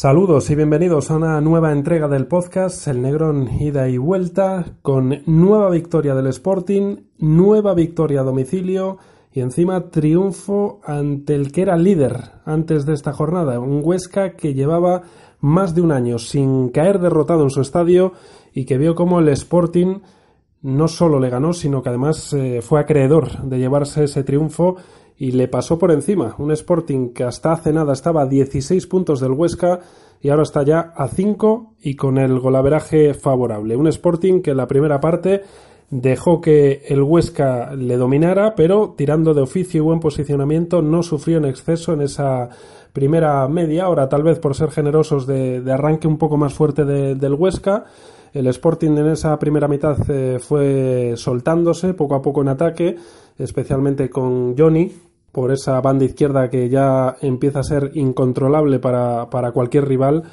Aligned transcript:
Saludos 0.00 0.48
y 0.50 0.54
bienvenidos 0.54 1.10
a 1.10 1.16
una 1.16 1.40
nueva 1.40 1.72
entrega 1.72 2.06
del 2.06 2.28
podcast 2.28 2.86
El 2.86 3.02
Negrón 3.02 3.48
Ida 3.60 3.88
y 3.88 3.98
Vuelta 3.98 4.76
con 4.80 5.24
nueva 5.26 5.70
victoria 5.70 6.14
del 6.14 6.28
Sporting, 6.28 6.98
nueva 7.18 7.74
victoria 7.74 8.20
a 8.20 8.22
domicilio 8.22 8.98
y 9.32 9.40
encima 9.40 9.90
triunfo 9.90 10.80
ante 10.84 11.34
el 11.34 11.50
que 11.50 11.62
era 11.62 11.76
líder 11.76 12.16
antes 12.44 12.86
de 12.86 12.94
esta 12.94 13.12
jornada, 13.12 13.58
un 13.58 13.80
Huesca 13.82 14.36
que 14.36 14.54
llevaba 14.54 15.02
más 15.40 15.74
de 15.74 15.80
un 15.80 15.90
año 15.90 16.20
sin 16.20 16.68
caer 16.68 17.00
derrotado 17.00 17.42
en 17.42 17.50
su 17.50 17.60
estadio 17.60 18.12
y 18.54 18.66
que 18.66 18.78
vio 18.78 18.94
como 18.94 19.18
el 19.18 19.28
Sporting 19.30 19.98
no 20.62 20.86
solo 20.86 21.18
le 21.18 21.28
ganó, 21.28 21.52
sino 21.52 21.82
que 21.82 21.88
además 21.88 22.32
eh, 22.34 22.62
fue 22.62 22.78
acreedor 22.78 23.42
de 23.42 23.58
llevarse 23.58 24.04
ese 24.04 24.22
triunfo 24.22 24.76
y 25.18 25.32
le 25.32 25.48
pasó 25.48 25.78
por 25.78 25.90
encima. 25.90 26.34
Un 26.38 26.52
Sporting 26.52 27.12
que 27.12 27.24
hasta 27.24 27.52
hace 27.52 27.72
nada 27.72 27.92
estaba 27.92 28.22
a 28.22 28.26
16 28.26 28.86
puntos 28.86 29.20
del 29.20 29.32
Huesca 29.32 29.80
y 30.20 30.28
ahora 30.30 30.44
está 30.44 30.62
ya 30.62 30.92
a 30.96 31.08
5 31.08 31.74
y 31.82 31.96
con 31.96 32.18
el 32.18 32.38
golaveraje 32.38 33.14
favorable. 33.14 33.76
Un 33.76 33.88
Sporting 33.88 34.40
que 34.40 34.52
en 34.52 34.56
la 34.56 34.68
primera 34.68 35.00
parte 35.00 35.42
dejó 35.90 36.40
que 36.40 36.82
el 36.86 37.02
Huesca 37.02 37.74
le 37.74 37.96
dominara, 37.96 38.54
pero 38.54 38.94
tirando 38.96 39.34
de 39.34 39.42
oficio 39.42 39.78
y 39.78 39.84
buen 39.84 40.00
posicionamiento 40.00 40.82
no 40.82 41.02
sufrió 41.02 41.38
en 41.38 41.46
exceso 41.46 41.92
en 41.92 42.02
esa 42.02 42.48
primera 42.92 43.46
media 43.48 43.88
hora, 43.88 44.08
tal 44.08 44.22
vez 44.22 44.38
por 44.38 44.54
ser 44.54 44.70
generosos 44.70 45.26
de, 45.26 45.62
arranque 45.70 46.08
un 46.08 46.18
poco 46.18 46.36
más 46.36 46.54
fuerte 46.54 46.84
del 46.84 47.34
Huesca. 47.34 47.84
El 48.32 48.46
Sporting 48.48 48.90
en 48.98 49.06
esa 49.08 49.38
primera 49.38 49.68
mitad 49.68 49.96
eh, 50.10 50.38
fue 50.38 51.14
soltándose 51.16 51.94
poco 51.94 52.14
a 52.14 52.22
poco 52.22 52.42
en 52.42 52.48
ataque, 52.48 52.96
especialmente 53.38 54.10
con 54.10 54.54
Johnny, 54.56 54.92
por 55.38 55.52
esa 55.52 55.80
banda 55.80 56.04
izquierda 56.04 56.50
que 56.50 56.68
ya 56.68 57.14
empieza 57.22 57.60
a 57.60 57.62
ser 57.62 57.92
incontrolable 57.94 58.80
para, 58.80 59.30
para 59.30 59.52
cualquier 59.52 59.86
rival 59.86 60.24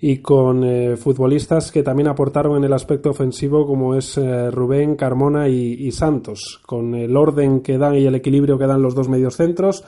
y 0.00 0.18
con 0.18 0.62
eh, 0.62 0.96
futbolistas 0.96 1.72
que 1.72 1.82
también 1.82 2.06
aportaron 2.06 2.58
en 2.58 2.62
el 2.62 2.72
aspecto 2.72 3.10
ofensivo 3.10 3.66
como 3.66 3.96
es 3.96 4.16
eh, 4.16 4.52
Rubén, 4.52 4.94
Carmona 4.94 5.48
y, 5.48 5.90
Santos, 5.90 6.60
con 6.66 6.94
el 6.94 7.16
orden 7.16 7.62
que 7.62 7.78
dan 7.78 7.96
y 7.96 8.06
el 8.06 8.14
equilibrio 8.14 8.56
que 8.56 8.68
dan 8.68 8.80
los 8.80 8.94
dos 8.94 9.08
medios 9.08 9.34
centros 9.34 9.82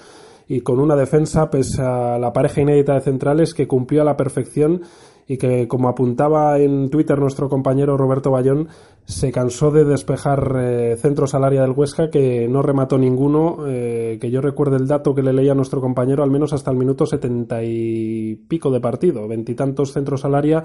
y 0.48 0.62
con 0.62 0.81
una 0.81 0.97
defensa 0.97 1.48
pese 1.48 1.83
a 1.83 2.19
la 2.19 2.33
pareja 2.33 2.62
inédita 2.62 2.94
de 2.94 3.03
centrales 3.03 3.55
que 3.55 3.69
cumplió 3.69 4.03
a 4.03 4.05
la 4.05 4.17
perfección 4.17 4.83
y 5.29 5.39
que, 5.39 5.67
como 5.67 5.89
apuntaba 5.89 6.59
en 6.59 6.89
Twitter 6.89 7.19
nuestro 7.19 7.49
compañero 7.49 7.97
Roberto 7.97 8.31
Bayón, 8.31 8.69
se 9.05 9.33
cansó 9.33 9.71
de 9.71 9.85
despejar 9.85 10.57
eh, 10.57 10.97
centros 10.99 11.35
al 11.35 11.45
área 11.45 11.63
del 11.63 11.73
Huesca 11.73 12.11
que 12.11 12.47
no 12.49 12.63
remató 12.63 12.97
ninguno, 12.97 13.59
eh, 13.67 14.19
que 14.21 14.31
yo 14.31 14.41
recuerde 14.41 14.77
el 14.77 14.87
dato 14.87 15.15
que 15.15 15.23
le 15.23 15.33
leía 15.33 15.53
a 15.53 15.57
nuestro 15.57 15.81
compañero, 15.81 16.23
al 16.23 16.31
menos 16.31 16.53
hasta 16.53 16.71
el 16.71 16.77
minuto 16.77 17.07
setenta 17.07 17.63
y 17.65 18.37
pico 18.49 18.71
de 18.71 18.81
partido, 18.81 19.27
veintitantos 19.27 19.93
centros 19.93 20.25
al 20.25 20.35
área 20.35 20.63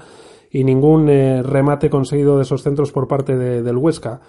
y 0.50 0.64
ningún 0.64 1.08
eh, 1.08 1.42
remate 1.42 1.90
conseguido 1.90 2.36
de 2.36 2.42
esos 2.42 2.62
centros 2.62 2.92
por 2.92 3.08
parte 3.08 3.36
del 3.36 3.76
Huesca. 3.76 4.20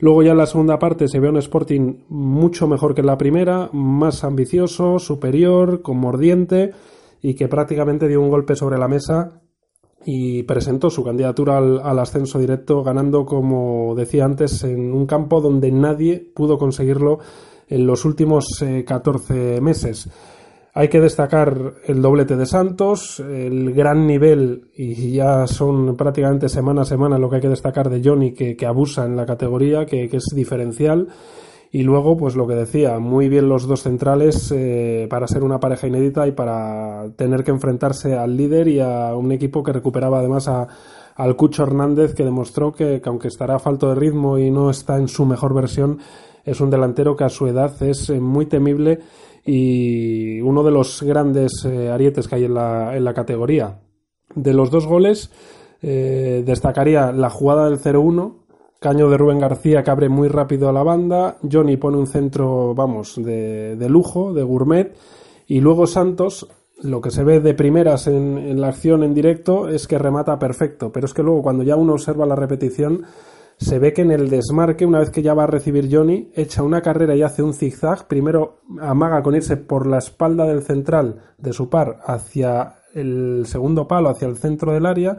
Luego 0.00 0.22
ya 0.22 0.32
en 0.32 0.38
la 0.38 0.46
segunda 0.46 0.78
parte 0.78 1.08
se 1.08 1.18
ve 1.18 1.28
un 1.28 1.38
Sporting 1.38 2.04
mucho 2.08 2.68
mejor 2.68 2.94
que 2.94 3.00
en 3.00 3.06
la 3.08 3.18
primera, 3.18 3.68
más 3.72 4.22
ambicioso, 4.22 4.98
superior, 5.00 5.82
con 5.82 5.98
mordiente 5.98 6.72
y 7.20 7.34
que 7.34 7.48
prácticamente 7.48 8.06
dio 8.06 8.20
un 8.20 8.30
golpe 8.30 8.54
sobre 8.54 8.78
la 8.78 8.86
mesa 8.86 9.40
y 10.04 10.42
presentó 10.44 10.90
su 10.90 11.04
candidatura 11.04 11.58
al, 11.58 11.98
ascenso 11.98 12.38
directo, 12.38 12.82
ganando, 12.82 13.26
como 13.26 13.94
decía 13.94 14.24
antes, 14.24 14.64
en 14.64 14.92
un 14.92 15.06
campo 15.06 15.40
donde 15.40 15.70
nadie 15.70 16.30
pudo 16.34 16.58
conseguirlo 16.58 17.18
en 17.68 17.86
los 17.86 18.04
últimos 18.04 18.46
14 18.86 19.56
eh, 19.56 19.60
meses. 19.60 20.08
Hay 20.74 20.88
que 20.88 21.00
destacar 21.00 21.74
el 21.86 22.00
doblete 22.00 22.36
de 22.36 22.46
Santos, 22.46 23.18
el 23.20 23.72
gran 23.72 24.06
nivel, 24.06 24.70
y 24.76 25.12
ya 25.12 25.46
son 25.46 25.96
prácticamente 25.96 26.48
semana 26.48 26.82
a 26.82 26.84
semana 26.84 27.18
lo 27.18 27.28
que 27.28 27.36
hay 27.36 27.42
que 27.42 27.48
destacar 27.48 27.90
de 27.90 28.00
Johnny, 28.02 28.32
que, 28.32 28.66
abusa 28.66 29.04
en 29.04 29.16
la 29.16 29.26
categoría, 29.26 29.86
que 29.86 30.04
es 30.04 30.24
diferencial 30.34 31.08
y 31.70 31.82
luego, 31.82 32.16
pues 32.16 32.34
lo 32.34 32.46
que 32.46 32.54
decía, 32.54 32.98
muy 32.98 33.28
bien 33.28 33.48
los 33.48 33.66
dos 33.66 33.82
centrales 33.82 34.50
eh, 34.56 35.06
para 35.10 35.28
ser 35.28 35.44
una 35.44 35.60
pareja 35.60 35.86
inédita 35.86 36.26
y 36.26 36.32
para 36.32 37.10
tener 37.16 37.44
que 37.44 37.50
enfrentarse 37.50 38.16
al 38.16 38.36
líder 38.36 38.68
y 38.68 38.80
a 38.80 39.14
un 39.14 39.32
equipo 39.32 39.62
que 39.62 39.74
recuperaba 39.74 40.20
además 40.20 40.48
a, 40.48 40.66
al 41.14 41.36
Cucho 41.36 41.64
Hernández, 41.64 42.14
que 42.14 42.24
demostró 42.24 42.72
que, 42.72 43.02
aunque 43.04 43.28
estará 43.28 43.58
falto 43.58 43.90
de 43.90 43.96
ritmo 43.96 44.38
y 44.38 44.50
no 44.50 44.70
está 44.70 44.96
en 44.96 45.08
su 45.08 45.26
mejor 45.26 45.52
versión, 45.52 45.98
es 46.42 46.58
un 46.62 46.70
delantero 46.70 47.16
que 47.16 47.24
a 47.24 47.28
su 47.28 47.46
edad 47.46 47.82
es 47.82 48.08
eh, 48.08 48.18
muy 48.18 48.46
temible 48.46 49.00
y 49.44 50.40
uno 50.40 50.62
de 50.62 50.70
los 50.70 51.02
grandes 51.02 51.66
eh, 51.66 51.90
arietes 51.90 52.28
que 52.28 52.36
hay 52.36 52.44
en 52.44 52.54
la, 52.54 52.96
en 52.96 53.04
la 53.04 53.12
categoría. 53.12 53.80
De 54.34 54.54
los 54.54 54.70
dos 54.70 54.86
goles, 54.86 55.30
destacaría 55.80 57.12
la 57.12 57.30
jugada 57.30 57.70
del 57.70 57.78
0-1 57.78 58.47
Caño 58.80 59.10
de 59.10 59.16
Rubén 59.16 59.40
García 59.40 59.82
que 59.82 59.90
abre 59.90 60.08
muy 60.08 60.28
rápido 60.28 60.68
a 60.68 60.72
la 60.72 60.84
banda. 60.84 61.36
Johnny 61.50 61.76
pone 61.76 61.98
un 61.98 62.06
centro, 62.06 62.74
vamos, 62.74 63.16
de, 63.16 63.76
lujo, 63.88 64.32
de 64.32 64.44
gourmet. 64.44 64.94
Y 65.48 65.60
luego 65.60 65.88
Santos, 65.88 66.48
lo 66.80 67.00
que 67.00 67.10
se 67.10 67.24
ve 67.24 67.40
de 67.40 67.54
primeras 67.54 68.06
en, 68.06 68.60
la 68.60 68.68
acción 68.68 69.02
en 69.02 69.14
directo 69.14 69.68
es 69.68 69.88
que 69.88 69.98
remata 69.98 70.38
perfecto. 70.38 70.92
Pero 70.92 71.06
es 71.06 71.14
que 71.14 71.24
luego 71.24 71.42
cuando 71.42 71.64
ya 71.64 71.74
uno 71.74 71.94
observa 71.94 72.24
la 72.24 72.36
repetición, 72.36 73.02
se 73.56 73.80
ve 73.80 73.92
que 73.92 74.02
en 74.02 74.12
el 74.12 74.30
desmarque, 74.30 74.86
una 74.86 75.00
vez 75.00 75.10
que 75.10 75.22
ya 75.22 75.34
va 75.34 75.42
a 75.42 75.48
recibir 75.48 75.88
Johnny, 75.90 76.30
echa 76.36 76.62
una 76.62 76.80
carrera 76.80 77.16
y 77.16 77.22
hace 77.22 77.42
un 77.42 77.54
zigzag. 77.54 78.06
Primero 78.06 78.60
amaga 78.80 79.24
con 79.24 79.34
irse 79.34 79.56
por 79.56 79.88
la 79.88 79.98
espalda 79.98 80.44
del 80.44 80.62
central 80.62 81.22
de 81.36 81.52
su 81.52 81.68
par 81.68 81.98
hacia 82.06 82.76
el 82.94 83.42
segundo 83.46 83.88
palo, 83.88 84.08
hacia 84.08 84.28
el 84.28 84.36
centro 84.36 84.72
del 84.72 84.86
área. 84.86 85.18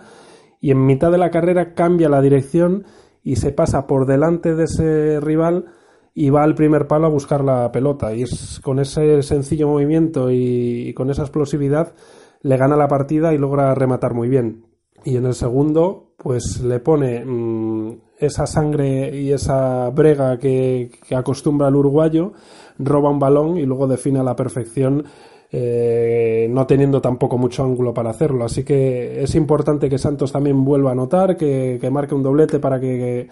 Y 0.61 0.71
en 0.71 0.85
mitad 0.85 1.11
de 1.11 1.17
la 1.17 1.29
carrera 1.29 1.73
cambia 1.73 2.07
la 2.07 2.21
dirección 2.21 2.85
y 3.23 3.35
se 3.35 3.51
pasa 3.51 3.87
por 3.87 4.05
delante 4.05 4.55
de 4.55 4.63
ese 4.63 5.19
rival 5.19 5.65
y 6.13 6.29
va 6.29 6.43
al 6.43 6.55
primer 6.55 6.87
palo 6.87 7.07
a 7.07 7.09
buscar 7.09 7.43
la 7.43 7.71
pelota. 7.71 8.13
Y 8.13 8.23
es 8.23 8.59
con 8.61 8.79
ese 8.79 9.21
sencillo 9.23 9.67
movimiento 9.67 10.31
y, 10.31 10.93
con 10.93 11.09
esa 11.09 11.23
explosividad 11.23 11.93
le 12.41 12.57
gana 12.57 12.75
la 12.75 12.87
partida 12.87 13.33
y 13.33 13.37
logra 13.37 13.75
rematar 13.75 14.13
muy 14.13 14.29
bien. 14.29 14.65
Y 15.03 15.17
en 15.17 15.25
el 15.25 15.33
segundo, 15.33 16.13
pues 16.17 16.61
le 16.61 16.79
pone 16.79 17.23
mm, 17.25 18.01
esa 18.17 18.45
sangre 18.47 19.17
y 19.17 19.31
esa 19.31 19.89
brega 19.91 20.37
que, 20.37 20.91
que 21.07 21.15
acostumbra 21.15 21.69
el 21.69 21.75
uruguayo, 21.75 22.33
roba 22.77 23.09
un 23.09 23.19
balón 23.19 23.57
y 23.57 23.65
luego 23.65 23.87
define 23.87 24.19
a 24.19 24.23
la 24.23 24.35
perfección 24.35 25.05
eh, 25.51 26.47
no 26.51 26.67
teniendo 26.67 27.01
tampoco 27.01 27.37
mucho 27.37 27.63
ángulo 27.63 27.93
para 27.93 28.11
hacerlo. 28.11 28.45
Así 28.45 28.63
que 28.63 29.23
es 29.23 29.33
importante 29.35 29.89
que 29.89 29.97
Santos 29.97 30.31
también 30.31 30.63
vuelva 30.63 30.91
a 30.91 30.93
anotar, 30.93 31.35
que, 31.35 31.79
marque 31.91 32.15
un 32.15 32.23
doblete 32.23 32.59
para 32.59 32.79
que, 32.79 33.27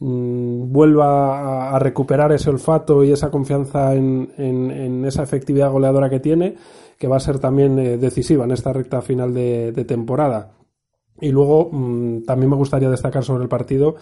mm, 0.00 0.72
vuelva 0.72 1.70
a, 1.70 1.78
recuperar 1.78 2.32
ese 2.32 2.50
olfato 2.50 3.04
y 3.04 3.12
esa 3.12 3.30
confianza 3.30 3.94
en, 3.94 5.04
esa 5.06 5.22
efectividad 5.22 5.70
goleadora 5.70 6.10
que 6.10 6.20
tiene, 6.20 6.56
que 6.98 7.08
va 7.08 7.16
a 7.16 7.20
ser 7.20 7.38
también 7.38 7.78
eh, 7.78 7.98
decisiva 7.98 8.44
en 8.44 8.50
esta 8.50 8.72
recta 8.72 9.00
final 9.00 9.32
de, 9.32 9.72
temporada. 9.86 10.52
Y 11.20 11.30
luego 11.30 11.68
mm, 11.70 12.24
también 12.24 12.50
me 12.50 12.56
gustaría 12.56 12.90
destacar 12.90 13.22
sobre 13.24 13.44
el 13.44 13.48
partido 13.48 13.94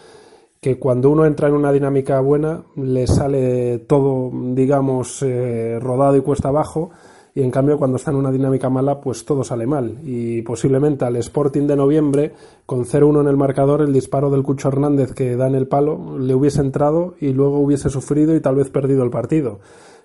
que 0.61 0.79
cuando 0.79 1.11
uno 1.11 1.25
entra 1.25 1.49
en 1.49 1.55
una 1.55 1.71
dinámica 1.71 2.19
buena 2.21 2.65
le 2.77 3.07
sale 3.07 3.79
todo, 3.81 4.31
digamos, 4.33 5.23
eh, 5.23 5.79
rodado 5.81 6.17
y 6.17 6.23
cuesta 6.23 6.49
abajo 6.49 6.91
y 7.35 7.43
en 7.43 7.51
cambio 7.51 7.79
cuando 7.79 7.97
está 7.97 8.11
en 8.11 8.17
una 8.17 8.33
dinámica 8.33 8.69
mala 8.69 9.01
pues 9.01 9.25
todo 9.25 9.45
sale 9.45 9.67
mal 9.67 9.99
y 10.05 10.43
posiblemente 10.43 11.05
al 11.05 11.17
Sporting 11.17 11.67
de 11.67 11.77
noviembre 11.77 12.33
con 12.67 12.85
0-1 12.85 13.21
en 13.21 13.29
el 13.29 13.37
marcador 13.37 13.83
el 13.83 13.93
disparo 13.93 14.31
del 14.31 14.43
Cucho 14.43 14.69
Hernández 14.69 15.13
que 15.13 15.37
da 15.37 15.47
en 15.47 15.55
el 15.55 15.69
palo 15.69 16.19
le 16.19 16.35
hubiese 16.35 16.61
entrado 16.61 17.15
y 17.21 17.33
luego 17.33 17.59
hubiese 17.59 17.91
sufrido 17.91 18.35
y 18.35 18.41
tal 18.41 18.57
vez 18.57 18.71
perdido 18.71 19.03
el 19.05 19.11
partido. 19.11 19.61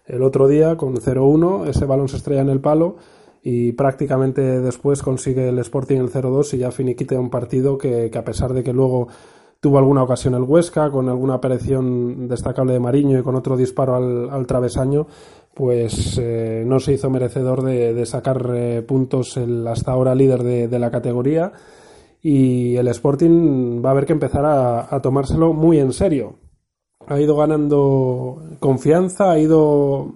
El 0.05 0.21
otro 0.21 0.47
día 0.47 0.75
con 0.75 0.95
0-1 0.95 1.67
ese 1.67 1.85
balón 1.85 2.09
se 2.09 2.17
estrella 2.17 2.41
en 2.41 2.49
el 2.49 2.59
palo 2.59 2.97
y 3.43 3.73
prácticamente 3.73 4.61
después 4.61 5.01
consigue 5.01 5.49
el 5.49 5.59
Sporting 5.59 5.97
el 5.97 6.09
0-2 6.09 6.53
y 6.53 6.57
ya 6.59 6.71
finiquite 6.71 7.17
un 7.17 7.29
partido 7.29 7.77
que, 7.77 8.09
a 8.13 8.23
pesar 8.23 8.53
de 8.53 8.63
que 8.63 8.71
luego 8.71 9.09
tuvo 9.59 9.77
alguna 9.77 10.03
ocasión 10.03 10.33
el 10.33 10.43
Huesca 10.43 10.89
con 10.89 11.09
alguna 11.09 11.35
aparición 11.35 12.27
destacable 12.27 12.73
de 12.73 12.79
Mariño 12.79 13.19
y 13.19 13.23
con 13.23 13.35
otro 13.35 13.57
disparo 13.57 13.95
al, 13.95 14.29
al 14.29 14.47
travesaño 14.47 15.07
pues 15.53 16.17
eh, 16.21 16.63
no 16.65 16.79
se 16.79 16.93
hizo 16.93 17.09
merecedor 17.09 17.61
de, 17.61 18.05
sacar 18.05 18.51
eh, 18.55 18.81
puntos 18.81 19.37
el 19.37 19.67
hasta 19.67 19.91
ahora 19.91 20.15
líder 20.15 20.43
de, 20.43 20.79
la 20.79 20.89
categoría 20.89 21.51
y 22.21 22.75
el 22.75 22.87
Sporting 22.87 23.83
va 23.83 23.89
a 23.89 23.91
haber 23.91 24.05
que 24.05 24.13
empezar 24.13 24.45
a, 24.45 24.99
tomárselo 25.01 25.53
muy 25.53 25.79
en 25.79 25.93
serio. 25.93 26.37
Ha 27.05 27.19
ido 27.19 27.35
ganando 27.35 28.41
confianza, 28.59 29.31
ha 29.31 29.39
ido 29.39 30.15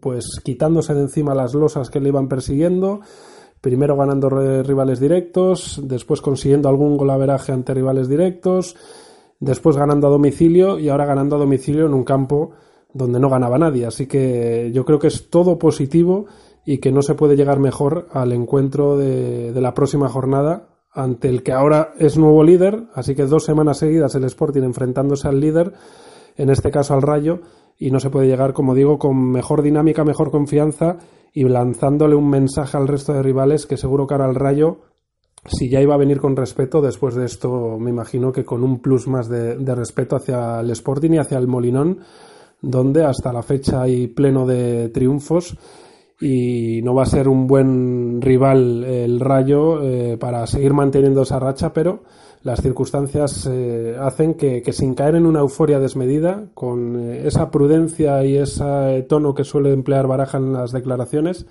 pues 0.00 0.40
quitándose 0.44 0.94
de 0.94 1.02
encima 1.02 1.34
las 1.34 1.54
losas 1.54 1.90
que 1.90 1.98
le 1.98 2.10
iban 2.10 2.28
persiguiendo, 2.28 3.00
primero 3.60 3.96
ganando 3.96 4.30
rivales 4.30 5.00
directos, 5.00 5.80
después 5.82 6.20
consiguiendo 6.20 6.68
algún 6.68 6.96
golaveraje 6.96 7.52
ante 7.52 7.74
rivales 7.74 8.08
directos, 8.08 8.76
después 9.40 9.76
ganando 9.76 10.06
a 10.06 10.10
domicilio 10.10 10.78
y 10.78 10.88
ahora 10.88 11.06
ganando 11.06 11.34
a 11.34 11.40
domicilio 11.40 11.86
en 11.86 11.94
un 11.94 12.04
campo 12.04 12.52
donde 12.92 13.20
no 13.20 13.28
ganaba 13.28 13.58
nadie. 13.58 13.86
Así 13.86 14.06
que 14.06 14.70
yo 14.72 14.84
creo 14.84 14.98
que 14.98 15.08
es 15.08 15.30
todo 15.30 15.58
positivo 15.58 16.26
y 16.64 16.78
que 16.78 16.92
no 16.92 17.02
se 17.02 17.14
puede 17.14 17.36
llegar 17.36 17.58
mejor 17.58 18.08
al 18.12 18.32
encuentro 18.32 18.96
de, 18.96 19.52
la 19.54 19.74
próxima 19.74 20.08
jornada 20.08 20.68
ante 20.92 21.28
el 21.28 21.42
que 21.42 21.52
ahora 21.52 21.92
es 21.98 22.18
nuevo 22.18 22.42
líder, 22.42 22.84
así 22.94 23.14
que 23.14 23.26
dos 23.26 23.44
semanas 23.44 23.78
seguidas 23.78 24.14
el 24.14 24.24
Sporting 24.24 24.62
enfrentándose 24.62 25.28
al 25.28 25.40
líder, 25.40 25.72
en 26.36 26.50
este 26.50 26.70
caso 26.70 26.94
al 26.94 27.02
Rayo, 27.02 27.40
y 27.78 27.90
no 27.90 28.00
se 28.00 28.10
puede 28.10 28.26
llegar, 28.26 28.52
como 28.52 28.74
digo, 28.74 28.98
con 28.98 29.30
mejor 29.30 29.62
dinámica, 29.62 30.04
mejor 30.04 30.30
confianza 30.30 30.98
y 31.32 31.44
lanzándole 31.44 32.16
un 32.16 32.28
mensaje 32.28 32.76
al 32.76 32.88
resto 32.88 33.12
de 33.12 33.22
rivales 33.22 33.66
que 33.66 33.76
seguro 33.76 34.06
que 34.06 34.14
ahora 34.14 34.26
al 34.26 34.34
Rayo, 34.34 34.80
si 35.46 35.70
ya 35.70 35.80
iba 35.80 35.94
a 35.94 35.98
venir 35.98 36.20
con 36.20 36.36
respeto, 36.36 36.82
después 36.82 37.14
de 37.14 37.24
esto 37.24 37.78
me 37.78 37.90
imagino 37.90 38.32
que 38.32 38.44
con 38.44 38.64
un 38.64 38.80
plus 38.80 39.06
más 39.06 39.28
de, 39.28 39.56
de 39.56 39.74
respeto 39.74 40.16
hacia 40.16 40.60
el 40.60 40.70
Sporting 40.70 41.12
y 41.12 41.18
hacia 41.18 41.38
el 41.38 41.46
Molinón, 41.46 42.00
donde 42.62 43.04
hasta 43.04 43.32
la 43.32 43.42
fecha 43.42 43.82
hay 43.82 44.06
pleno 44.06 44.46
de 44.46 44.88
triunfos 44.90 45.56
y 46.20 46.82
no 46.82 46.94
va 46.94 47.04
a 47.04 47.06
ser 47.06 47.28
un 47.28 47.46
buen 47.46 48.20
rival 48.20 48.84
el 48.84 49.20
Rayo 49.20 49.82
eh, 49.82 50.18
para 50.18 50.46
seguir 50.46 50.74
manteniendo 50.74 51.22
esa 51.22 51.38
racha, 51.38 51.72
pero 51.72 52.02
las 52.42 52.60
circunstancias 52.60 53.46
eh, 53.50 53.96
hacen 54.00 54.34
que, 54.34 54.62
sin 54.72 54.94
caer 54.94 55.14
en 55.14 55.26
una 55.26 55.40
euforia 55.40 55.78
desmedida, 55.78 56.46
con 56.54 56.98
eh, 56.98 57.26
esa 57.26 57.50
prudencia 57.50 58.24
y 58.24 58.36
ese 58.36 59.04
tono 59.08 59.34
que 59.34 59.44
suele 59.44 59.72
emplear 59.72 60.06
Baraja 60.06 60.38
en 60.38 60.52
las 60.52 60.72
declaraciones, 60.72 61.46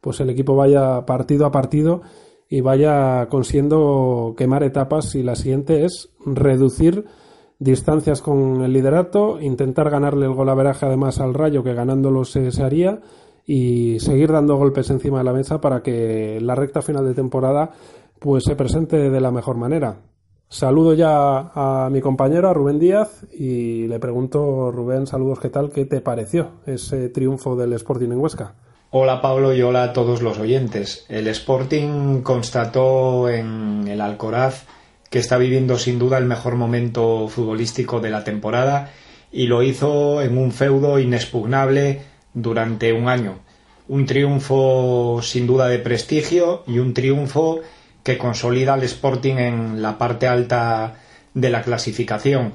pues 0.00 0.20
el 0.20 0.30
equipo 0.30 0.56
vaya 0.56 1.06
partido 1.06 1.46
a 1.46 1.52
partido 1.52 2.02
y 2.48 2.60
vaya 2.60 3.28
consiguiendo 3.28 4.34
quemar 4.36 4.62
etapas. 4.62 5.14
Y 5.14 5.22
la 5.22 5.36
siguiente 5.36 5.84
es 5.84 6.10
reducir 6.24 7.04
distancias 7.62 8.22
con 8.22 8.62
el 8.62 8.72
liderato, 8.72 9.40
intentar 9.40 9.88
ganarle 9.88 10.26
el 10.26 10.34
gol 10.34 10.48
a 10.48 10.54
veraje 10.54 10.86
además 10.86 11.20
al 11.20 11.34
Rayo 11.34 11.62
que 11.62 11.74
ganándolo 11.74 12.24
se 12.24 12.50
haría 12.62 13.00
y 13.46 14.00
seguir 14.00 14.32
dando 14.32 14.56
golpes 14.56 14.90
encima 14.90 15.18
de 15.18 15.24
la 15.24 15.32
mesa 15.32 15.60
para 15.60 15.82
que 15.82 16.38
la 16.40 16.54
recta 16.54 16.82
final 16.82 17.06
de 17.06 17.14
temporada 17.14 17.70
pues 18.18 18.44
se 18.44 18.56
presente 18.56 19.10
de 19.10 19.20
la 19.20 19.30
mejor 19.30 19.56
manera. 19.56 19.96
Saludo 20.48 20.92
ya 20.92 21.50
a 21.54 21.88
mi 21.90 22.00
compañero, 22.00 22.52
Rubén 22.52 22.78
Díaz, 22.78 23.26
y 23.32 23.86
le 23.88 23.98
pregunto, 23.98 24.70
Rubén, 24.70 25.06
saludos, 25.06 25.40
¿qué 25.40 25.48
tal? 25.48 25.70
¿Qué 25.70 25.86
te 25.86 26.02
pareció 26.02 26.50
ese 26.66 27.08
triunfo 27.08 27.56
del 27.56 27.72
Sporting 27.72 28.10
en 28.10 28.20
Huesca? 28.20 28.54
Hola 28.90 29.22
Pablo 29.22 29.54
y 29.54 29.62
hola 29.62 29.84
a 29.84 29.92
todos 29.94 30.20
los 30.20 30.38
oyentes. 30.38 31.06
El 31.08 31.26
Sporting 31.28 32.20
constató 32.20 33.30
en 33.30 33.88
el 33.88 34.00
Alcoraz 34.02 34.66
que 35.12 35.18
está 35.18 35.36
viviendo 35.36 35.78
sin 35.78 35.98
duda 35.98 36.16
el 36.16 36.24
mejor 36.24 36.56
momento 36.56 37.28
futbolístico 37.28 38.00
de 38.00 38.08
la 38.08 38.24
temporada 38.24 38.92
y 39.30 39.46
lo 39.46 39.62
hizo 39.62 40.22
en 40.22 40.38
un 40.38 40.52
feudo 40.52 40.98
inexpugnable 40.98 42.00
durante 42.32 42.94
un 42.94 43.10
año. 43.10 43.40
Un 43.88 44.06
triunfo 44.06 45.20
sin 45.22 45.46
duda 45.46 45.68
de 45.68 45.78
prestigio 45.80 46.64
y 46.66 46.78
un 46.78 46.94
triunfo 46.94 47.60
que 48.02 48.16
consolida 48.16 48.72
al 48.72 48.84
Sporting 48.84 49.34
en 49.34 49.82
la 49.82 49.98
parte 49.98 50.26
alta 50.26 50.94
de 51.34 51.50
la 51.50 51.60
clasificación. 51.60 52.54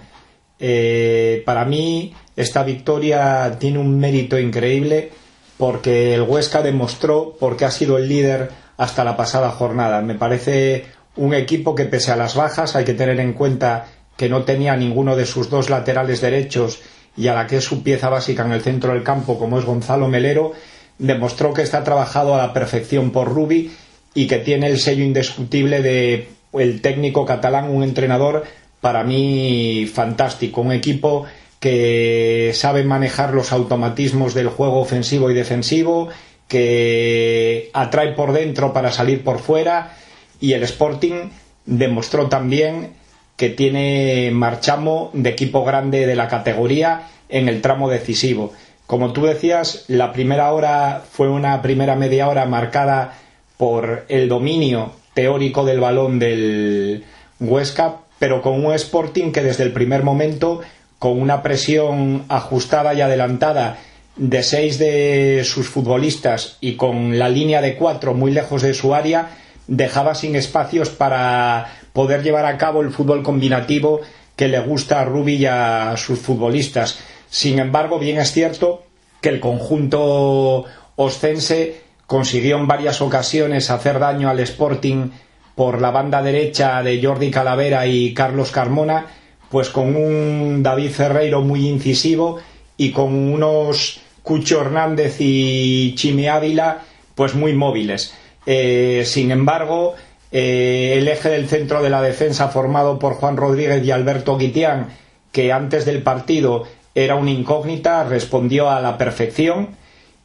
Eh, 0.57 1.43
para 1.45 1.63
mí 1.63 2.15
esta 2.35 2.63
victoria 2.63 3.55
tiene 3.59 3.77
un 3.77 3.99
mérito 3.99 4.39
increíble 4.39 5.11
porque 5.57 6.15
el 6.15 6.23
Huesca 6.23 6.63
demostró 6.63 7.35
por 7.39 7.55
qué 7.55 7.65
ha 7.65 7.71
sido 7.71 7.99
el 7.99 8.09
líder 8.09 8.49
hasta 8.77 9.03
la 9.03 9.15
pasada 9.15 9.51
jornada. 9.51 10.01
Me 10.01 10.15
parece 10.15 10.96
un 11.17 11.33
equipo 11.33 11.75
que 11.75 11.85
pese 11.85 12.11
a 12.11 12.15
las 12.15 12.35
bajas 12.35 12.75
hay 12.75 12.85
que 12.85 12.93
tener 12.93 13.19
en 13.19 13.33
cuenta 13.33 13.87
que 14.15 14.29
no 14.29 14.43
tenía 14.43 14.75
ninguno 14.75 15.15
de 15.15 15.25
sus 15.25 15.49
dos 15.49 15.69
laterales 15.69 16.21
derechos 16.21 16.79
y 17.15 17.27
a 17.27 17.33
la 17.33 17.47
que 17.47 17.57
es 17.57 17.63
su 17.63 17.83
pieza 17.83 18.09
básica 18.09 18.45
en 18.45 18.51
el 18.51 18.61
centro 18.61 18.93
del 18.93 19.03
campo, 19.03 19.37
como 19.37 19.59
es 19.59 19.65
Gonzalo 19.65 20.07
Melero, 20.07 20.53
demostró 20.97 21.53
que 21.53 21.63
está 21.63 21.83
trabajado 21.83 22.33
a 22.33 22.37
la 22.37 22.53
perfección 22.53 23.11
por 23.11 23.27
Rubi 23.27 23.71
y 24.13 24.27
que 24.27 24.37
tiene 24.37 24.67
el 24.67 24.79
sello 24.79 25.03
indiscutible 25.03 25.81
de 25.81 26.29
el 26.53 26.81
técnico 26.81 27.25
catalán, 27.25 27.69
un 27.69 27.83
entrenador 27.83 28.43
para 28.81 29.03
mí 29.03 29.89
fantástico, 29.91 30.61
un 30.61 30.71
equipo 30.71 31.25
que 31.59 32.51
sabe 32.53 32.83
manejar 32.83 33.33
los 33.33 33.51
automatismos 33.51 34.33
del 34.33 34.47
juego 34.47 34.79
ofensivo 34.79 35.29
y 35.29 35.33
defensivo, 35.33 36.09
que 36.47 37.69
atrae 37.73 38.13
por 38.13 38.31
dentro 38.31 38.73
para 38.73 38.91
salir 38.91 39.23
por 39.23 39.39
fuera 39.39 39.97
y 40.39 40.53
el 40.53 40.63
Sporting 40.63 41.29
demostró 41.65 42.27
también 42.27 42.93
que 43.35 43.49
tiene 43.49 44.31
Marchamo 44.31 45.11
de 45.13 45.29
equipo 45.29 45.63
grande 45.63 46.07
de 46.07 46.15
la 46.15 46.27
categoría 46.27 47.07
en 47.29 47.47
el 47.47 47.61
tramo 47.61 47.89
decisivo. 47.89 48.53
Como 48.87 49.13
tú 49.13 49.25
decías, 49.25 49.85
la 49.87 50.13
primera 50.13 50.51
hora 50.53 51.03
fue 51.09 51.29
una 51.29 51.61
primera 51.61 51.95
media 51.95 52.27
hora 52.29 52.45
marcada 52.45 53.13
por 53.57 54.05
el 54.07 54.29
dominio 54.29 54.93
teórico 55.13 55.65
del 55.65 55.79
balón 55.79 56.19
del 56.19 57.03
Huesca, 57.39 57.97
pero 58.17 58.41
con 58.41 58.65
un 58.65 58.73
Sporting 58.73 59.31
que 59.31 59.43
desde 59.43 59.63
el 59.63 59.73
primer 59.73 60.03
momento, 60.03 60.61
con 60.99 61.21
una 61.21 61.43
presión 61.43 62.25
ajustada 62.29 62.93
y 62.93 63.01
adelantada 63.01 63.77
de 64.15 64.41
seis 64.41 64.79
de 64.79 65.43
sus 65.43 65.67
futbolistas 65.67 66.57
y 66.59 66.73
con 66.73 67.19
la 67.19 67.29
línea 67.29 67.61
de 67.61 67.75
cuatro 67.75 68.13
muy 68.13 68.31
lejos 68.31 68.61
de 68.63 68.73
su 68.73 68.95
área, 68.95 69.29
dejaba 69.67 70.15
sin 70.15 70.35
espacios 70.35 70.89
para 70.89 71.67
poder 71.93 72.23
llevar 72.23 72.45
a 72.45 72.57
cabo 72.57 72.81
el 72.81 72.91
fútbol 72.91 73.23
combinativo 73.23 74.01
que 74.35 74.47
le 74.47 74.59
gusta 74.59 75.01
a 75.01 75.05
Rubi 75.05 75.35
y 75.35 75.45
a 75.45 75.95
sus 75.97 76.19
futbolistas. 76.19 76.99
Sin 77.29 77.59
embargo, 77.59 77.99
bien 77.99 78.17
es 78.17 78.31
cierto 78.31 78.83
que 79.21 79.29
el 79.29 79.39
conjunto 79.39 80.65
oscense 80.95 81.81
consiguió 82.05 82.57
en 82.57 82.67
varias 82.67 83.01
ocasiones 83.01 83.69
hacer 83.69 83.99
daño 83.99 84.29
al 84.29 84.39
Sporting 84.39 85.09
por 85.55 85.81
la 85.81 85.91
banda 85.91 86.21
derecha 86.21 86.81
de 86.83 87.03
Jordi 87.03 87.31
Calavera 87.31 87.87
y 87.87 88.13
Carlos 88.13 88.51
Carmona, 88.51 89.07
pues 89.49 89.69
con 89.69 89.95
un 89.95 90.61
David 90.61 90.91
Ferreiro 90.91 91.41
muy 91.41 91.67
incisivo 91.67 92.37
y 92.77 92.91
con 92.91 93.13
unos 93.13 93.99
Cucho 94.21 94.61
Hernández 94.61 95.17
y 95.19 95.95
Chimi 95.95 96.27
Ávila 96.27 96.83
pues 97.15 97.33
muy 97.33 97.53
móviles. 97.53 98.13
Eh, 98.49 99.03
sin 99.05 99.31
embargo, 99.31 99.95
eh, 100.31 100.95
el 100.97 101.07
eje 101.09 101.29
del 101.29 101.49
centro 101.49 101.83
de 101.83 101.89
la 101.89 102.01
defensa 102.01 102.47
formado 102.47 102.97
por 102.97 103.15
Juan 103.15 103.35
Rodríguez 103.35 103.83
y 103.83 103.91
Alberto 103.91 104.37
Guitián, 104.37 104.87
que 105.33 105.51
antes 105.51 105.83
del 105.85 106.01
partido 106.01 106.63
era 106.95 107.15
una 107.15 107.31
incógnita, 107.31 108.05
respondió 108.05 108.69
a 108.69 108.79
la 108.79 108.97
perfección. 108.97 109.75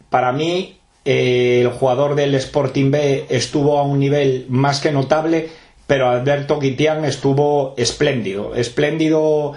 Para 0.08 0.30
mí, 0.30 0.78
eh, 1.04 1.62
el 1.62 1.70
jugador 1.70 2.14
del 2.14 2.36
Sporting 2.36 2.92
B 2.92 3.26
estuvo 3.28 3.78
a 3.78 3.82
un 3.82 3.98
nivel 3.98 4.46
más 4.48 4.80
que 4.80 4.92
notable, 4.92 5.48
pero 5.88 6.08
Alberto 6.08 6.60
Guitián 6.60 7.04
estuvo 7.04 7.74
espléndido, 7.76 8.54
espléndido 8.54 9.54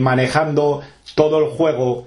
manejando 0.00 0.80
todo 1.14 1.38
el 1.38 1.50
juego 1.50 2.06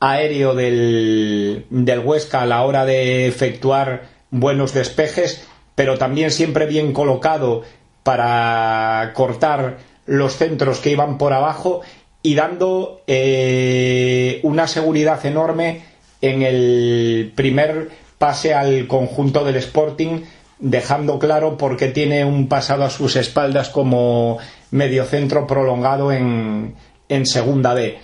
aéreo 0.00 0.54
del, 0.54 1.66
del 1.70 2.00
Huesca 2.00 2.42
a 2.42 2.46
la 2.46 2.62
hora 2.64 2.84
de 2.84 3.28
efectuar 3.28 4.12
buenos 4.32 4.74
despejes, 4.74 5.46
pero 5.76 5.96
también 5.98 6.32
siempre 6.32 6.66
bien 6.66 6.92
colocado 6.92 7.62
para 8.02 9.12
cortar 9.14 9.78
los 10.06 10.36
centros 10.36 10.80
que 10.80 10.90
iban 10.90 11.18
por 11.18 11.32
abajo 11.32 11.82
y 12.22 12.34
dando 12.34 13.02
eh, 13.06 14.40
una 14.42 14.66
seguridad 14.66 15.24
enorme 15.24 15.82
en 16.20 16.42
el 16.42 17.32
primer 17.36 17.90
pase 18.18 18.54
al 18.54 18.86
conjunto 18.86 19.44
del 19.44 19.56
Sporting, 19.56 20.22
dejando 20.58 21.18
claro 21.18 21.56
por 21.56 21.76
qué 21.76 21.88
tiene 21.88 22.24
un 22.24 22.48
pasado 22.48 22.84
a 22.84 22.90
sus 22.90 23.16
espaldas 23.16 23.68
como 23.68 24.38
mediocentro 24.70 25.46
prolongado 25.46 26.12
en, 26.12 26.74
en 27.08 27.26
Segunda 27.26 27.74
B. 27.74 27.98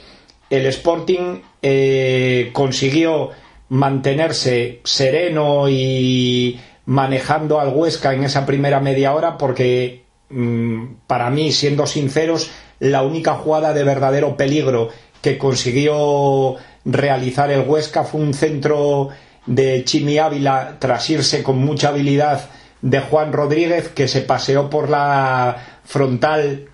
El 0.51 0.67
Sporting 0.67 1.41
eh, 1.63 2.51
consiguió 2.53 3.31
mantenerse 3.69 4.81
sereno 4.85 5.69
y 5.69 6.61
manejando 6.87 7.61
al 7.61 7.69
Huesca 7.69 8.15
en 8.15 8.25
esa 8.25 8.47
primera 8.47 8.81
media 8.81 9.15
hora 9.15 9.37
porque 9.37 10.05
mm, 10.31 10.85
para 11.07 11.31
mí, 11.31 11.53
siendo 11.53 11.87
sinceros, 11.87 12.51
la 12.81 13.03
única 13.03 13.35
jugada 13.35 13.75
de 13.75 13.85
verdadero 13.85 14.37
peligro 14.37 14.89
que 15.21 15.37
consiguió 15.37 16.57
realizar 16.85 17.51
el 17.51 17.69
Huesca 17.69 18.05
fue 18.05 18.21
un 18.21 18.33
centro 18.33 19.11
de 19.47 19.85
Chimi 19.85 20.19
Ávila 20.19 20.77
tras 20.79 21.09
irse 21.11 21.43
con 21.43 21.59
mucha 21.59 21.89
habilidad 21.89 22.49
de 22.81 23.01
Juan 23.01 23.33
Rodríguez 23.33 23.89
que 23.89 24.09
se 24.09 24.23
paseó 24.23 24.71
por 24.71 24.89
la 24.89 25.57
frontal 25.85 26.69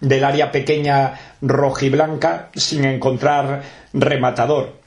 del 0.00 0.24
área 0.24 0.52
pequeña 0.52 1.14
rojiblanca 1.40 2.50
sin 2.54 2.84
encontrar 2.84 3.62
rematador 3.92 4.78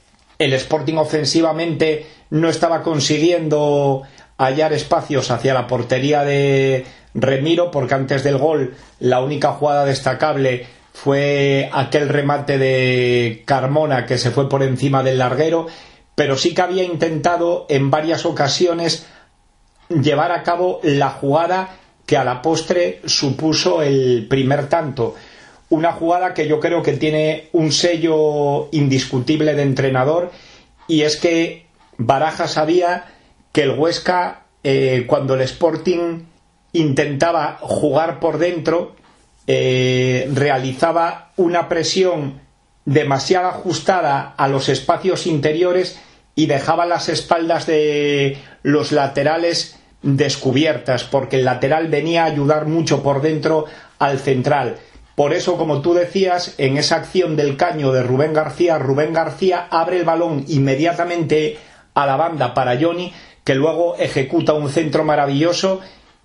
el 0.42 0.52
Sporting 0.54 0.96
ofensivamente 0.96 2.06
no 2.30 2.48
estaba 2.48 2.82
consiguiendo 2.82 4.02
hallar 4.38 4.72
espacios 4.72 5.30
hacia 5.30 5.54
la 5.54 5.66
portería 5.66 6.24
de 6.24 6.84
Remiro, 7.14 7.70
porque 7.70 7.94
antes 7.94 8.24
del 8.24 8.38
gol 8.38 8.74
la 8.98 9.20
única 9.20 9.52
jugada 9.52 9.84
destacable 9.84 10.66
fue 10.92 11.70
aquel 11.72 12.08
remate 12.08 12.58
de 12.58 13.42
Carmona 13.46 14.04
que 14.04 14.18
se 14.18 14.30
fue 14.30 14.48
por 14.48 14.62
encima 14.62 15.02
del 15.02 15.18
larguero, 15.18 15.66
pero 16.14 16.36
sí 16.36 16.54
que 16.54 16.62
había 16.62 16.82
intentado 16.82 17.66
en 17.68 17.90
varias 17.90 18.26
ocasiones 18.26 19.06
llevar 19.88 20.32
a 20.32 20.42
cabo 20.42 20.80
la 20.82 21.10
jugada 21.10 21.76
que 22.06 22.16
a 22.16 22.24
la 22.24 22.42
postre 22.42 23.00
supuso 23.04 23.82
el 23.82 24.26
primer 24.28 24.68
tanto. 24.68 25.14
Una 25.72 25.92
jugada 25.92 26.34
que 26.34 26.46
yo 26.46 26.60
creo 26.60 26.82
que 26.82 26.92
tiene 26.92 27.48
un 27.52 27.72
sello 27.72 28.68
indiscutible 28.72 29.54
de 29.54 29.62
entrenador 29.62 30.30
y 30.86 31.00
es 31.00 31.16
que 31.16 31.64
Baraja 31.96 32.46
sabía 32.46 33.06
que 33.52 33.62
el 33.62 33.70
Huesca, 33.70 34.42
eh, 34.62 35.04
cuando 35.06 35.32
el 35.32 35.40
Sporting 35.40 36.24
intentaba 36.74 37.56
jugar 37.62 38.20
por 38.20 38.36
dentro, 38.36 38.96
eh, 39.46 40.28
realizaba 40.34 41.30
una 41.38 41.70
presión 41.70 42.42
demasiado 42.84 43.48
ajustada 43.48 44.34
a 44.36 44.48
los 44.48 44.68
espacios 44.68 45.26
interiores 45.26 45.98
y 46.34 46.48
dejaba 46.48 46.84
las 46.84 47.08
espaldas 47.08 47.64
de 47.64 48.36
los 48.62 48.92
laterales 48.92 49.78
descubiertas, 50.02 51.04
porque 51.04 51.36
el 51.36 51.46
lateral 51.46 51.88
venía 51.88 52.24
a 52.24 52.26
ayudar 52.26 52.66
mucho 52.66 53.02
por 53.02 53.22
dentro 53.22 53.64
al 53.98 54.18
central. 54.18 54.76
Por 55.22 55.34
eso, 55.34 55.56
como 55.56 55.82
tú 55.82 55.94
decías, 55.94 56.56
en 56.58 56.76
esa 56.76 56.96
acción 56.96 57.36
del 57.36 57.56
caño 57.56 57.92
de 57.92 58.02
Rubén 58.02 58.32
García, 58.32 58.76
Rubén 58.80 59.12
García 59.12 59.68
abre 59.70 59.98
el 59.98 60.04
balón 60.04 60.44
inmediatamente 60.48 61.58
a 61.94 62.06
la 62.06 62.16
banda 62.16 62.54
para 62.54 62.76
Johnny, 62.76 63.12
que 63.44 63.54
luego 63.54 63.94
ejecuta 63.98 64.52
un 64.52 64.68
centro 64.68 65.04
maravilloso 65.04 65.80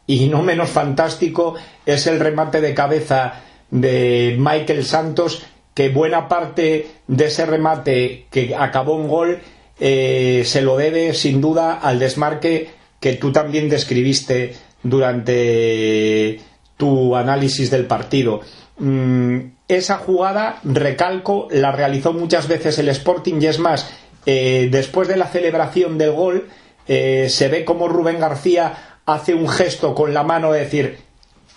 y 0.08 0.26
no 0.30 0.42
menos 0.42 0.72
fantástico 0.72 1.54
es 1.86 2.08
el 2.08 2.20
remate 2.20 2.60
de 2.60 2.74
cabeza 2.74 3.44
de 3.70 4.36
Michael 4.40 4.84
Santos, 4.84 5.44
que 5.76 5.90
buena 5.90 6.28
parte 6.28 6.88
de 7.06 7.26
ese 7.26 7.46
remate 7.46 8.26
que 8.32 8.56
acabó 8.56 9.00
en 9.00 9.08
gol 9.08 9.40
eh, 9.80 10.42
se 10.44 10.64
lo 10.64 10.76
debe 10.76 11.14
sin 11.14 11.40
duda 11.40 11.76
al 11.76 12.00
desmarque 12.00 12.72
que 13.00 13.14
tú 13.14 13.32
también 13.32 13.70
describiste 13.70 14.56
durante 14.82 16.40
tu 16.78 17.16
análisis 17.16 17.70
del 17.70 17.86
partido. 17.86 18.42
Mm, 18.80 19.40
esa 19.68 19.98
jugada, 19.98 20.60
recalco, 20.64 21.48
la 21.52 21.72
realizó 21.72 22.14
muchas 22.14 22.48
veces 22.48 22.78
el 22.80 22.90
Sporting 22.90 23.42
y 23.42 23.48
es 23.48 23.60
más, 23.60 23.90
eh, 24.26 24.70
después 24.72 25.08
de 25.08 25.18
la 25.18 25.28
celebración 25.28 25.98
del 25.98 26.12
gol, 26.12 26.48
eh, 26.88 27.28
se 27.30 27.48
ve 27.48 27.66
como 27.66 27.88
Rubén 27.88 28.20
García 28.20 29.00
hace 29.06 29.34
un 29.34 29.50
gesto 29.50 29.96
con 29.96 30.14
la 30.14 30.24
mano 30.24 30.52
de 30.52 30.60
decir, 30.60 31.00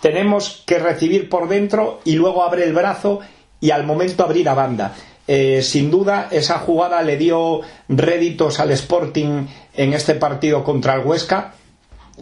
tenemos 0.01 0.63
que 0.65 0.79
recibir 0.79 1.29
por 1.29 1.47
dentro 1.47 2.01
y 2.03 2.15
luego 2.15 2.43
abre 2.43 2.63
el 2.63 2.73
brazo 2.73 3.19
y 3.59 3.71
al 3.71 3.85
momento 3.85 4.23
abrir 4.23 4.49
a 4.49 4.55
banda. 4.55 4.95
Eh, 5.27 5.61
sin 5.61 5.91
duda, 5.91 6.27
esa 6.31 6.59
jugada 6.59 7.03
le 7.03 7.17
dio 7.17 7.61
réditos 7.87 8.59
al 8.59 8.71
Sporting 8.71 9.45
en 9.75 9.93
este 9.93 10.15
partido 10.15 10.63
contra 10.63 10.95
el 10.95 11.05
Huesca 11.05 11.53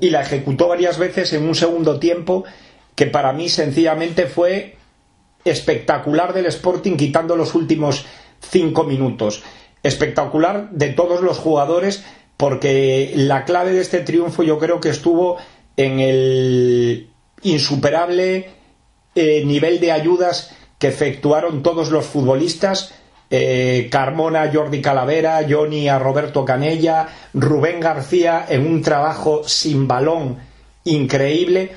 y 0.02 0.10
la 0.10 0.22
ejecutó 0.22 0.68
varias 0.68 0.98
veces 0.98 1.32
en 1.34 1.48
un 1.48 1.56
segundo 1.56 2.00
tiempo 2.00 2.44
que 2.96 3.06
para 3.06 3.32
mí 3.32 3.48
sencillamente 3.48 4.26
fue 4.26 4.76
espectacular 5.46 6.34
del 6.34 6.46
Sporting 6.48 6.98
quitando 6.98 7.36
los 7.36 7.56
últimos 7.56 8.06
cinco 8.40 8.84
minutos. 8.84 9.44
Espectacular 9.84 10.70
de 10.72 10.90
todos 10.90 11.22
los 11.22 11.38
jugadores 11.38 12.04
porque 12.38 13.12
la 13.16 13.46
clave 13.46 13.74
de 13.74 13.82
este 13.82 14.00
triunfo 14.00 14.44
yo 14.44 14.60
creo 14.60 14.80
que 14.80 14.90
estuvo 14.90 15.38
en 15.78 16.00
el 16.00 17.10
insuperable 17.42 18.50
eh, 19.16 19.44
nivel 19.46 19.80
de 19.80 19.92
ayudas 19.92 20.56
que 20.78 20.88
efectuaron 20.88 21.64
todos 21.64 21.90
los 21.90 22.06
futbolistas 22.06 22.94
eh, 23.32 23.90
Carmona, 23.92 24.50
Jordi 24.52 24.82
Calavera, 24.82 25.46
Johnny 25.48 25.88
a 25.88 26.00
Roberto 26.00 26.44
Canella, 26.44 27.08
Rubén 27.34 27.80
García 27.80 28.46
en 28.50 28.66
un 28.66 28.82
trabajo 28.82 29.44
sin 29.46 29.88
balón 29.88 30.38
increíble, 30.84 31.72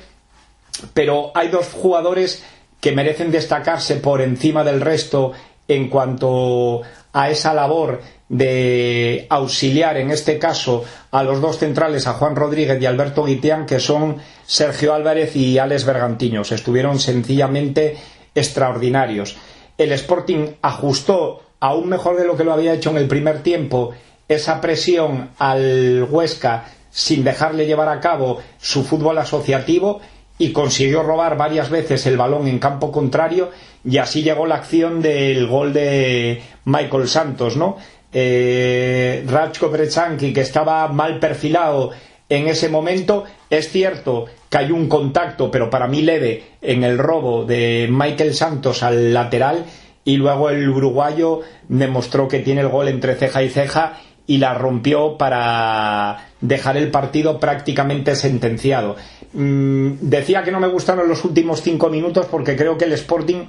pero 0.95 1.31
hay 1.35 1.49
dos 1.49 1.67
jugadores 1.67 2.43
que 2.83 2.91
merecen 2.91 3.31
destacarse 3.31 3.95
por 3.95 4.19
encima 4.19 4.61
del 4.65 4.81
resto 4.81 5.31
en 5.69 5.87
cuanto 5.87 6.81
a 7.13 7.29
esa 7.29 7.53
labor 7.53 8.01
de 8.27 9.25
auxiliar, 9.29 9.95
en 9.95 10.11
este 10.11 10.37
caso, 10.37 10.83
a 11.09 11.23
los 11.23 11.39
dos 11.39 11.59
centrales, 11.59 12.07
a 12.07 12.13
Juan 12.15 12.35
Rodríguez 12.35 12.81
y 12.81 12.85
Alberto 12.85 13.23
Guitián, 13.23 13.65
que 13.65 13.79
son 13.79 14.17
Sergio 14.45 14.93
Álvarez 14.93 15.33
y 15.37 15.57
Alex 15.59 15.85
Bergantiños. 15.85 16.51
Estuvieron 16.51 16.99
sencillamente 16.99 17.95
extraordinarios. 18.35 19.37
El 19.77 19.93
Sporting 19.93 20.47
ajustó 20.61 21.41
aún 21.61 21.87
mejor 21.87 22.17
de 22.17 22.25
lo 22.25 22.35
que 22.35 22.43
lo 22.43 22.51
había 22.51 22.73
hecho 22.73 22.89
en 22.89 22.97
el 22.97 23.07
primer 23.07 23.43
tiempo 23.43 23.91
esa 24.27 24.59
presión 24.59 25.29
al 25.39 26.05
Huesca 26.11 26.65
sin 26.91 27.23
dejarle 27.23 27.65
llevar 27.65 27.87
a 27.87 28.01
cabo 28.01 28.39
su 28.59 28.83
fútbol 28.83 29.19
asociativo 29.19 30.01
y 30.37 30.51
consiguió 30.51 31.03
robar 31.03 31.37
varias 31.37 31.69
veces 31.69 32.05
el 32.05 32.17
balón 32.17 32.47
en 32.47 32.59
campo 32.59 32.91
contrario 32.91 33.51
y 33.85 33.97
así 33.97 34.23
llegó 34.23 34.45
la 34.45 34.55
acción 34.55 35.01
del 35.01 35.47
gol 35.47 35.73
de 35.73 36.41
Michael 36.65 37.07
Santos, 37.07 37.57
¿no? 37.57 37.77
Eh, 38.11 39.23
Rachko 39.27 39.71
que 39.71 40.41
estaba 40.41 40.87
mal 40.87 41.19
perfilado 41.19 41.91
en 42.29 42.47
ese 42.47 42.69
momento, 42.69 43.25
es 43.49 43.69
cierto 43.69 44.25
que 44.49 44.57
hay 44.57 44.71
un 44.71 44.87
contacto, 44.87 45.51
pero 45.51 45.69
para 45.69 45.87
mí 45.87 46.01
leve, 46.01 46.43
en 46.61 46.83
el 46.83 46.97
robo 46.97 47.45
de 47.45 47.87
Michael 47.91 48.33
Santos 48.33 48.81
al 48.81 49.13
lateral 49.13 49.65
y 50.05 50.17
luego 50.17 50.49
el 50.49 50.67
uruguayo 50.67 51.41
demostró 51.67 52.27
que 52.27 52.39
tiene 52.39 52.61
el 52.61 52.69
gol 52.69 52.87
entre 52.87 53.15
ceja 53.15 53.43
y 53.43 53.49
ceja 53.49 53.99
y 54.25 54.37
la 54.37 54.53
rompió 54.53 55.17
para 55.17 56.29
dejar 56.41 56.77
el 56.77 56.91
partido 56.91 57.39
prácticamente 57.39 58.15
sentenciado. 58.15 58.95
Mm, 59.33 59.93
decía 60.01 60.43
que 60.43 60.51
no 60.51 60.59
me 60.59 60.67
gustaron 60.67 61.07
los 61.07 61.25
últimos 61.25 61.61
cinco 61.61 61.89
minutos 61.89 62.27
porque 62.27 62.55
creo 62.55 62.77
que 62.77 62.85
el 62.85 62.93
Sporting 62.93 63.45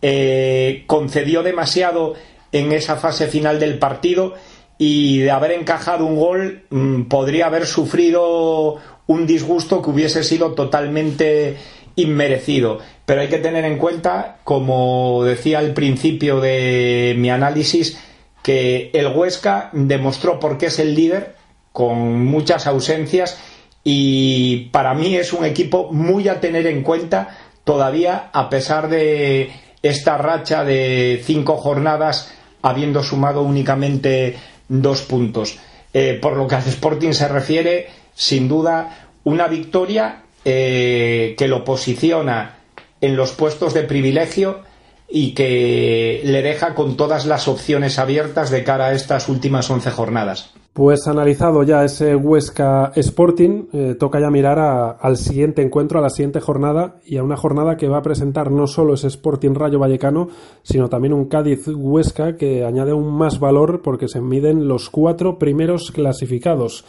eh, 0.00 0.84
concedió 0.86 1.42
demasiado 1.42 2.14
en 2.52 2.72
esa 2.72 2.96
fase 2.96 3.26
final 3.26 3.58
del 3.58 3.78
partido 3.78 4.34
y 4.78 5.18
de 5.20 5.30
haber 5.30 5.52
encajado 5.52 6.04
un 6.06 6.16
gol 6.16 6.62
mm, 6.70 7.02
podría 7.02 7.46
haber 7.46 7.66
sufrido 7.66 8.76
un 9.06 9.26
disgusto 9.26 9.82
que 9.82 9.90
hubiese 9.90 10.24
sido 10.24 10.52
totalmente 10.52 11.56
inmerecido. 11.96 12.78
Pero 13.04 13.20
hay 13.20 13.28
que 13.28 13.38
tener 13.38 13.64
en 13.64 13.78
cuenta, 13.78 14.38
como 14.44 15.22
decía 15.24 15.58
al 15.58 15.74
principio 15.74 16.40
de 16.40 17.14
mi 17.18 17.30
análisis, 17.30 17.98
que 18.44 18.90
el 18.92 19.06
Huesca 19.06 19.70
demostró 19.72 20.38
por 20.38 20.58
qué 20.58 20.66
es 20.66 20.78
el 20.78 20.94
líder 20.94 21.34
con 21.72 22.26
muchas 22.26 22.66
ausencias 22.66 23.38
y 23.82 24.66
para 24.70 24.92
mí 24.92 25.16
es 25.16 25.32
un 25.32 25.46
equipo 25.46 25.90
muy 25.90 26.28
a 26.28 26.40
tener 26.40 26.66
en 26.66 26.82
cuenta 26.82 27.38
todavía 27.64 28.28
a 28.34 28.50
pesar 28.50 28.90
de 28.90 29.50
esta 29.82 30.18
racha 30.18 30.62
de 30.62 31.22
cinco 31.24 31.56
jornadas 31.56 32.34
habiendo 32.60 33.02
sumado 33.02 33.40
únicamente 33.40 34.36
dos 34.68 35.00
puntos. 35.00 35.58
Eh, 35.94 36.18
por 36.20 36.36
lo 36.36 36.46
que 36.46 36.56
al 36.56 36.68
Sporting 36.68 37.12
se 37.12 37.28
refiere, 37.28 37.88
sin 38.14 38.46
duda, 38.46 39.08
una 39.24 39.48
victoria 39.48 40.22
eh, 40.44 41.34
que 41.38 41.48
lo 41.48 41.64
posiciona 41.64 42.56
en 43.00 43.16
los 43.16 43.32
puestos 43.32 43.72
de 43.72 43.84
privilegio 43.84 44.60
y 45.16 45.32
que 45.32 46.22
le 46.24 46.42
deja 46.42 46.74
con 46.74 46.96
todas 46.96 47.24
las 47.24 47.46
opciones 47.46 48.00
abiertas 48.00 48.50
de 48.50 48.64
cara 48.64 48.86
a 48.86 48.94
estas 48.94 49.28
últimas 49.28 49.70
once 49.70 49.92
jornadas. 49.92 50.50
Pues 50.72 51.06
analizado 51.06 51.62
ya 51.62 51.84
ese 51.84 52.16
Huesca 52.16 52.90
Sporting, 52.96 53.66
eh, 53.72 53.94
toca 53.96 54.18
ya 54.18 54.28
mirar 54.28 54.58
al 55.00 55.16
siguiente 55.16 55.62
encuentro, 55.62 56.00
a 56.00 56.02
la 56.02 56.10
siguiente 56.10 56.40
jornada 56.40 56.96
y 57.06 57.18
a 57.18 57.22
una 57.22 57.36
jornada 57.36 57.76
que 57.76 57.86
va 57.86 57.98
a 57.98 58.02
presentar 58.02 58.50
no 58.50 58.66
solo 58.66 58.94
ese 58.94 59.06
Sporting 59.06 59.54
Rayo 59.54 59.78
Vallecano, 59.78 60.30
sino 60.64 60.88
también 60.88 61.14
un 61.14 61.26
Cádiz 61.26 61.68
Huesca 61.68 62.36
que 62.36 62.64
añade 62.64 62.90
aún 62.90 63.16
más 63.16 63.38
valor 63.38 63.82
porque 63.82 64.08
se 64.08 64.20
miden 64.20 64.66
los 64.66 64.90
cuatro 64.90 65.38
primeros 65.38 65.92
clasificados. 65.92 66.84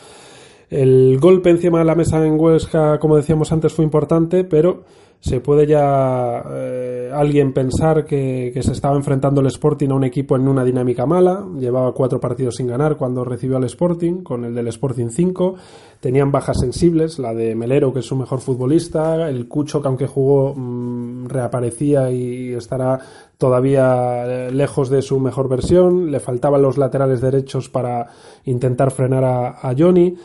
El 0.72 1.20
golpe 1.20 1.52
encima 1.52 1.78
de 1.78 1.86
la 1.86 1.94
mesa 1.94 2.26
en 2.26 2.40
Huesca, 2.40 2.98
como 2.98 3.18
decíamos 3.18 3.52
antes, 3.52 3.72
fue 3.72 3.86
importante, 3.86 4.44
pero 4.44 4.84
se 5.20 5.40
puede 5.40 5.66
ya 5.66 6.44
eh, 6.52 7.12
alguien 7.12 7.52
pensar 7.52 8.06
que, 8.06 8.52
se 8.62 8.72
estaba 8.72 8.96
enfrentando 8.96 9.42
el 9.42 9.48
Sporting 9.48 9.90
a 9.90 9.96
un 9.96 10.04
equipo 10.04 10.36
en 10.36 10.48
una 10.48 10.64
dinámica 10.64 11.08
mala. 11.08 11.44
Llevaba 11.58 11.94
cuatro 11.94 12.20
partidos 12.20 12.58
sin 12.58 12.68
ganar 12.68 12.96
cuando 12.96 13.24
recibió 13.24 13.58
al 13.58 13.64
Sporting, 13.64 14.22
con 14.22 14.46
el 14.46 14.54
del 14.54 14.68
Sporting 14.68 15.10
5. 15.10 15.56
Tenían 16.00 16.32
bajas 16.32 16.60
sensibles, 16.60 17.18
la 17.18 17.34
de 17.34 17.56
Melero, 17.56 17.92
que 17.92 18.02
es 18.02 18.06
su 18.06 18.16
mejor 18.16 18.40
futbolista, 18.40 19.28
el 19.28 19.48
Cucho, 19.48 19.82
que 19.82 19.88
aunque 19.88 20.06
jugó, 20.06 20.54
mm, 20.56 21.26
reaparecía 21.26 22.12
y 22.12 22.54
estará 22.54 23.00
todavía 23.40 24.26
eh, 24.28 24.52
lejos 24.52 24.90
de 24.90 25.02
su 25.02 25.20
mejor 25.20 25.50
versión. 25.50 26.12
Le 26.12 26.20
faltaban 26.20 26.62
los 26.62 26.78
laterales 26.78 27.22
derechos 27.22 27.68
para 27.68 28.08
intentar 28.44 28.92
frenar 28.92 29.24
a, 29.24 29.48
a 29.68 29.74
Johnny. 29.76 30.16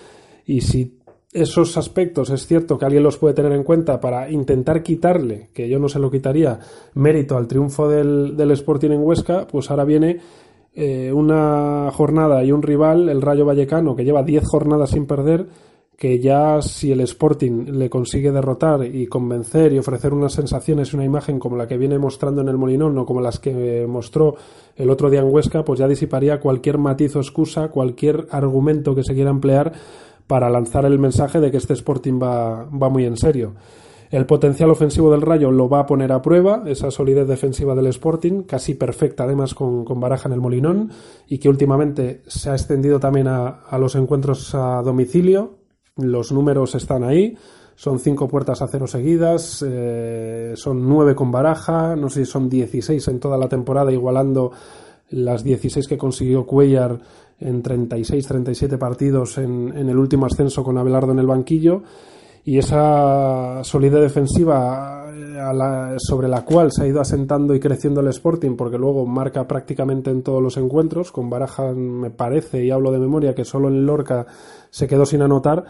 Y 0.45 0.61
si 0.61 1.00
esos 1.33 1.77
aspectos 1.77 2.31
es 2.31 2.47
cierto 2.47 2.77
que 2.77 2.85
alguien 2.85 3.05
los 3.05 3.17
puede 3.17 3.35
tener 3.35 3.53
en 3.53 3.63
cuenta 3.63 4.01
para 4.01 4.31
intentar 4.31 4.83
quitarle, 4.83 5.51
que 5.55 5.69
yo 5.69 5.79
no 5.79 5.89
se 5.89 6.01
lo 6.01 6.11
quitaría, 6.11 6.59
mérito 6.95 7.37
al 7.37 7.47
triunfo 7.47 7.89
del, 7.89 8.37
del 8.37 8.51
Sporting 8.53 8.91
en 8.91 9.03
Huesca, 9.03 9.47
pues 9.47 9.71
ahora 9.71 9.85
viene 9.85 10.19
eh, 10.75 11.13
una 11.13 11.91
jornada 11.93 12.43
y 12.45 12.53
un 12.53 12.63
rival, 12.63 13.09
el 13.09 13.23
Rayo 13.23 13.45
Vallecano, 13.45 13.95
que 13.95 14.05
lleva 14.05 14.23
10 14.23 14.45
jornadas 14.45 14.91
sin 14.91 15.07
perder, 15.07 15.47
que 15.97 16.19
ya 16.19 16.63
si 16.63 16.93
el 16.93 17.01
Sporting 17.01 17.67
le 17.73 17.91
consigue 17.91 18.33
derrotar 18.33 18.87
y 18.87 19.07
convencer 19.07 19.73
y 19.73 19.79
ofrecer 19.79 20.15
unas 20.15 20.33
sensaciones 20.33 20.93
y 20.93 20.97
una 20.97 21.05
imagen 21.05 21.39
como 21.39 21.57
la 21.57 21.69
que 21.69 21.77
viene 21.77 21.99
mostrando 21.99 22.41
en 22.41 22.49
el 22.49 22.57
Molinón 22.57 22.97
o 22.97 23.05
como 23.05 23.21
las 23.21 23.39
que 23.39 23.87
mostró 23.87 24.37
el 24.77 24.89
otro 24.89 25.11
día 25.11 25.21
en 25.21 25.31
Huesca, 25.31 25.63
pues 25.63 25.79
ya 25.79 25.87
disiparía 25.87 26.41
cualquier 26.41 26.79
matiz 26.79 27.17
o 27.17 27.21
excusa, 27.21 27.69
cualquier 27.69 28.27
argumento 28.31 28.95
que 28.95 29.05
se 29.05 29.15
quiera 29.15 29.31
emplear 29.31 29.75
para 30.31 30.49
lanzar 30.49 30.85
el 30.85 31.01
mensaje 31.01 31.41
de 31.41 31.51
que 31.51 31.57
este 31.57 31.73
Sporting 31.73 32.21
va, 32.23 32.67
va 32.67 32.89
muy 32.89 33.05
en 33.05 33.17
serio. 33.17 33.55
El 34.11 34.27
potencial 34.27 34.71
ofensivo 34.71 35.11
del 35.11 35.23
Rayo 35.23 35.51
lo 35.51 35.69
va 35.69 35.81
a 35.81 35.87
poner 35.87 36.13
a 36.13 36.23
prueba, 36.23 36.63
esa 36.67 36.93
solidez 36.93 37.27
defensiva 37.27 37.75
del 37.75 37.89
Sporting, 37.89 38.45
casi 38.45 38.75
perfecta 38.75 39.25
además 39.25 39.55
con, 39.55 39.85
Baraja 39.99 40.29
en 40.29 40.35
el 40.35 40.41
Molinón, 40.41 40.93
y 41.27 41.39
que 41.39 41.49
últimamente 41.49 42.23
se 42.29 42.51
ha 42.51 42.53
extendido 42.53 43.01
también 43.01 43.27
a 43.27 43.77
los 43.79 43.97
encuentros 43.97 44.55
a 44.55 44.83
domicilio, 44.83 45.59
los 45.97 46.33
números 46.33 46.75
están 46.75 47.05
ahí. 47.05 47.37
Son 47.75 47.99
cinco 47.99 48.29
puertas 48.29 48.61
a 48.61 48.69
cero 48.69 48.87
seguidas, 48.87 49.65
eh, 49.67 50.53
son 50.55 50.87
nueve 50.87 51.15
con 51.15 51.31
baraja, 51.31 51.97
no 51.97 52.11
sé 52.11 52.27
si 52.27 52.31
son 52.31 52.51
16 52.51 53.09
en 53.09 53.21
toda 53.21 53.39
la 53.39 53.49
temporada, 53.49 53.91
igualando 53.91 54.53
las 55.09 55.43
16 55.43 55.89
que 55.89 55.97
consiguió 55.97 56.45
Cuellar 56.45 57.01
en 57.41 57.63
36, 57.63 58.27
37 58.27 58.79
partidos 58.79 59.39
en, 59.39 59.73
el 59.77 59.99
último 59.99 60.27
ascenso 60.27 60.63
con 60.63 60.79
Abelardo 60.79 61.13
en 61.13 61.19
el 61.19 61.27
banquillo. 61.27 61.83
Y 62.45 62.59
esa 62.59 63.63
solidez 63.63 64.01
defensiva 64.01 65.11
eh, 65.13 65.97
sobre 65.99 66.29
la 66.29 66.45
cual 66.45 66.73
se 66.73 66.85
ha 66.85 66.87
ido 66.87 67.01
asentando 67.01 67.55
y 67.55 67.61
creciendo 67.61 68.01
el 68.01 68.09
Sporting, 68.09 68.57
porque 68.57 68.79
luego 68.79 69.07
marca 69.07 69.47
prácticamente 69.47 70.11
en 70.11 70.23
todos 70.23 70.43
los 70.43 70.57
encuentros, 70.57 71.13
con 71.13 71.29
Baraja 71.29 71.73
me 71.73 72.11
parece, 72.11 72.65
y 72.65 72.71
hablo 72.71 72.93
de 72.93 72.99
memoria, 72.99 73.35
que 73.35 73.45
solo 73.45 73.69
en 73.69 73.85
Lorca 73.85 74.27
se 74.71 74.87
quedó 74.87 75.05
sin 75.05 75.23
anotar, 75.23 75.65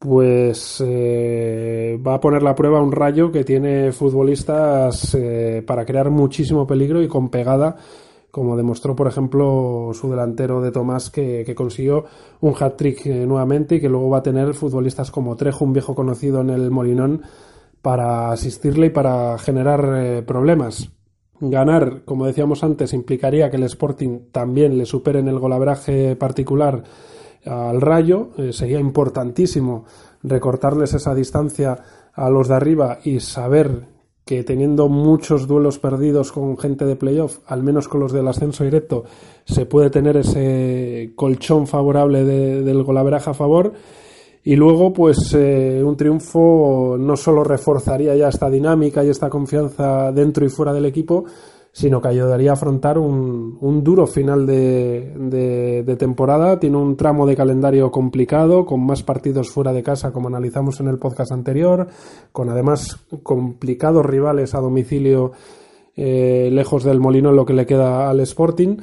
pues 0.00 0.82
eh, 0.84 2.00
va 2.04 2.14
a 2.14 2.20
poner 2.20 2.42
la 2.42 2.54
prueba 2.54 2.80
un 2.80 2.90
rayo 2.90 3.30
que 3.30 3.44
tiene 3.44 3.92
futbolistas 3.92 5.14
eh, 5.14 5.62
para 5.66 5.84
crear 5.84 6.10
muchísimo 6.10 6.66
peligro 6.66 7.02
y 7.02 7.08
con 7.08 7.28
pegada, 7.28 7.76
como 8.30 8.56
demostró, 8.56 8.96
por 8.96 9.06
ejemplo, 9.06 9.90
su 9.94 10.10
delantero 10.10 10.60
de 10.60 10.70
Tomás, 10.70 11.10
que, 11.10 11.54
consiguió 11.56 12.04
un 12.40 12.54
hat-trick 12.58 13.06
eh, 13.06 13.26
nuevamente 13.26 13.76
y 13.76 13.80
que 13.80 13.88
luego 13.88 14.10
va 14.10 14.18
a 14.18 14.22
tener 14.22 14.54
futbolistas 14.54 15.10
como 15.10 15.36
Trejo, 15.36 15.64
un 15.64 15.72
viejo 15.72 15.94
conocido 15.94 16.40
en 16.40 16.50
el 16.50 16.70
Molinón, 16.70 17.22
para 17.82 18.30
asistirle 18.30 18.86
y 18.86 18.90
para 18.90 19.38
generar 19.38 20.24
problemas. 20.24 20.90
Ganar, 21.40 22.02
como 22.04 22.26
decíamos 22.26 22.62
antes, 22.62 22.92
implicaría 22.92 23.50
que 23.50 23.56
el 23.56 23.62
Sporting 23.62 24.30
también 24.30 24.76
le 24.76 24.84
supere 24.84 25.20
en 25.20 25.28
el 25.28 25.38
golaveraje 25.38 26.14
particular 26.14 26.84
al 27.46 27.80
Rayo. 27.80 28.30
Eh, 28.36 28.52
sería 28.52 28.78
importantísimo 28.78 29.86
recortarles 30.22 30.92
esa 30.92 31.14
distancia 31.14 31.78
a 32.12 32.28
los 32.28 32.48
de 32.48 32.54
arriba 32.54 32.98
y 33.04 33.20
saber 33.20 33.86
que 34.30 34.44
teniendo 34.44 34.88
muchos 34.88 35.48
duelos 35.48 35.80
perdidos 35.80 36.30
con 36.30 36.56
gente 36.56 36.84
de 36.84 36.94
playoff, 36.94 37.38
al 37.46 37.64
menos 37.64 37.88
con 37.88 37.98
los 37.98 38.12
del 38.12 38.28
ascenso 38.28 38.62
directo, 38.62 39.02
se 39.44 39.66
puede 39.66 39.90
tener 39.90 40.18
ese 40.18 41.14
colchón 41.16 41.66
favorable 41.66 42.22
del 42.22 42.84
golaveraje 42.84 43.30
a 43.30 43.34
favor. 43.34 43.72
Y 44.44 44.54
luego, 44.54 44.92
pues 44.92 45.34
eh, 45.36 45.82
un 45.84 45.96
triunfo 45.96 46.94
no 46.96 47.16
solo 47.16 47.42
reforzaría 47.42 48.14
ya 48.14 48.28
esta 48.28 48.48
dinámica 48.48 49.02
y 49.02 49.08
esta 49.08 49.28
confianza 49.28 50.12
dentro 50.12 50.46
y 50.46 50.48
fuera 50.48 50.72
del 50.72 50.86
equipo, 50.86 51.24
sino 51.72 52.00
que 52.00 52.08
ayudaría 52.08 52.50
a 52.50 52.54
afrontar 52.54 52.98
un, 52.98 53.56
un 53.60 53.84
duro 53.84 54.06
final 54.06 54.44
de, 54.44 55.82
de, 55.84 55.96
temporada. 55.96 56.58
Tiene 56.58 56.76
un 56.76 56.96
tramo 56.96 57.26
de 57.26 57.36
calendario 57.36 57.90
complicado, 57.90 58.66
con 58.66 58.84
más 58.84 59.02
partidos 59.02 59.50
fuera 59.50 59.72
de 59.72 59.82
casa, 59.82 60.12
como 60.12 60.28
analizamos 60.28 60.80
en 60.80 60.88
el 60.88 60.98
podcast 60.98 61.30
anterior, 61.32 61.86
con 62.32 62.48
además 62.50 62.98
complicados 63.22 64.04
rivales 64.04 64.54
a 64.54 64.60
domicilio 64.60 65.32
eh, 65.96 66.48
lejos 66.52 66.82
del 66.82 66.98
molino 66.98 67.32
lo 67.32 67.44
que 67.44 67.54
le 67.54 67.66
queda 67.66 68.10
al 68.10 68.20
Sporting. 68.20 68.78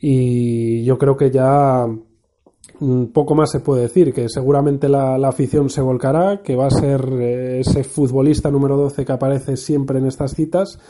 Y 0.00 0.84
yo 0.84 0.98
creo 0.98 1.16
que 1.16 1.30
ya 1.30 1.86
poco 3.12 3.34
más 3.36 3.52
se 3.52 3.60
puede 3.60 3.82
decir, 3.82 4.12
que 4.12 4.28
seguramente 4.28 4.88
la, 4.88 5.16
la, 5.18 5.28
afición 5.28 5.70
se 5.70 5.80
volcará, 5.80 6.42
que 6.42 6.56
va 6.56 6.66
a 6.66 6.70
ser 6.70 7.08
eh, 7.12 7.60
ese 7.60 7.84
futbolista 7.84 8.50
número 8.50 8.76
12 8.76 9.04
que 9.04 9.12
aparece 9.12 9.56
siempre 9.56 10.00
en 10.00 10.06
estas 10.06 10.34
citas 10.34 10.80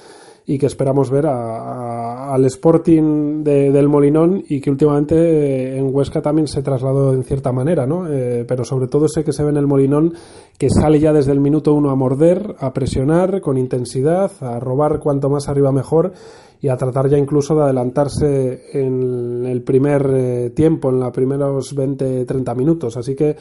y 0.46 0.58
que 0.58 0.66
esperamos 0.66 1.10
ver 1.10 1.26
al 1.26 2.44
Sporting 2.44 3.42
del 3.42 3.88
Molinón 3.88 4.44
y 4.46 4.60
que 4.60 4.70
últimamente 4.70 5.14
eh, 5.16 5.78
en 5.78 5.94
Huesca 5.94 6.20
también 6.20 6.48
se 6.48 6.62
trasladó 6.62 7.14
en 7.14 7.24
cierta 7.24 7.50
manera, 7.50 7.86
¿no? 7.86 8.06
Eh, 8.10 8.44
pero 8.46 8.64
sobre 8.64 8.88
todo 8.88 9.08
sé 9.08 9.24
que 9.24 9.32
se 9.32 9.42
ve 9.42 9.50
en 9.50 9.56
el 9.56 9.66
Molinón 9.66 10.12
que 10.58 10.68
sale 10.68 11.00
ya 11.00 11.12
desde 11.14 11.32
el 11.32 11.40
minuto 11.40 11.72
uno 11.72 11.90
a 11.90 11.96
morder, 11.96 12.56
a 12.58 12.74
presionar 12.74 13.40
con 13.40 13.56
intensidad, 13.56 14.30
a 14.40 14.60
robar 14.60 15.00
cuanto 15.00 15.30
más 15.30 15.48
arriba 15.48 15.72
mejor 15.72 16.12
y 16.60 16.68
a 16.68 16.76
tratar 16.76 17.08
ya 17.08 17.16
incluso 17.16 17.54
de 17.54 17.62
adelantarse 17.62 18.64
en 18.74 19.46
el 19.46 19.62
primer 19.62 20.10
eh, 20.14 20.50
tiempo, 20.50 20.90
en 20.90 21.00
los 21.00 21.10
primeros 21.10 21.74
20-30 21.74 22.54
minutos. 22.54 22.96
Así 22.98 23.14
que 23.14 23.36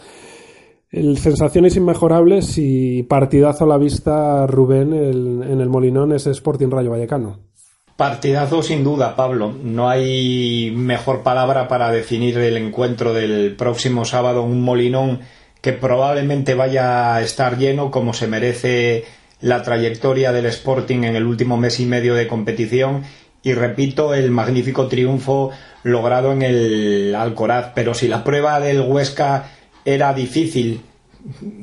el 0.93 1.17
sensaciones 1.17 1.75
inmejorables 1.75 2.57
y 2.59 3.01
partidazo 3.03 3.65
a 3.65 3.67
la 3.67 3.77
vista 3.77 4.45
Rubén 4.45 4.93
en 4.93 5.59
el 5.59 5.67
Molinón 5.67 6.13
ese 6.13 6.29
Sporting 6.29 6.69
Rayo 6.69 6.91
Vallecano. 6.91 7.39
Partidazo 7.97 8.61
sin 8.61 8.83
duda, 8.83 9.15
Pablo. 9.15 9.53
No 9.63 9.89
hay 9.89 10.71
mejor 10.75 11.23
palabra 11.23 11.67
para 11.67 11.91
definir 11.91 12.37
el 12.37 12.57
encuentro 12.57 13.13
del 13.13 13.55
próximo 13.55 14.05
sábado 14.05 14.43
un 14.43 14.61
Molinón 14.61 15.21
que 15.61 15.73
probablemente 15.73 16.53
vaya 16.53 17.15
a 17.15 17.21
estar 17.21 17.57
lleno 17.57 17.89
como 17.89 18.13
se 18.13 18.27
merece 18.27 19.05
la 19.41 19.63
trayectoria 19.63 20.31
del 20.31 20.45
Sporting 20.45 21.03
en 21.03 21.15
el 21.15 21.25
último 21.25 21.57
mes 21.57 21.79
y 21.79 21.85
medio 21.85 22.13
de 22.13 22.27
competición 22.27 23.03
y 23.41 23.53
repito 23.53 24.13
el 24.13 24.29
magnífico 24.29 24.87
triunfo 24.87 25.49
logrado 25.81 26.31
en 26.33 26.43
el 26.43 27.15
Alcoraz. 27.15 27.71
Pero 27.73 27.93
si 27.95 28.07
la 28.07 28.23
prueba 28.23 28.59
del 28.59 28.81
Huesca 28.81 29.49
era 29.85 30.13
difícil, 30.13 30.81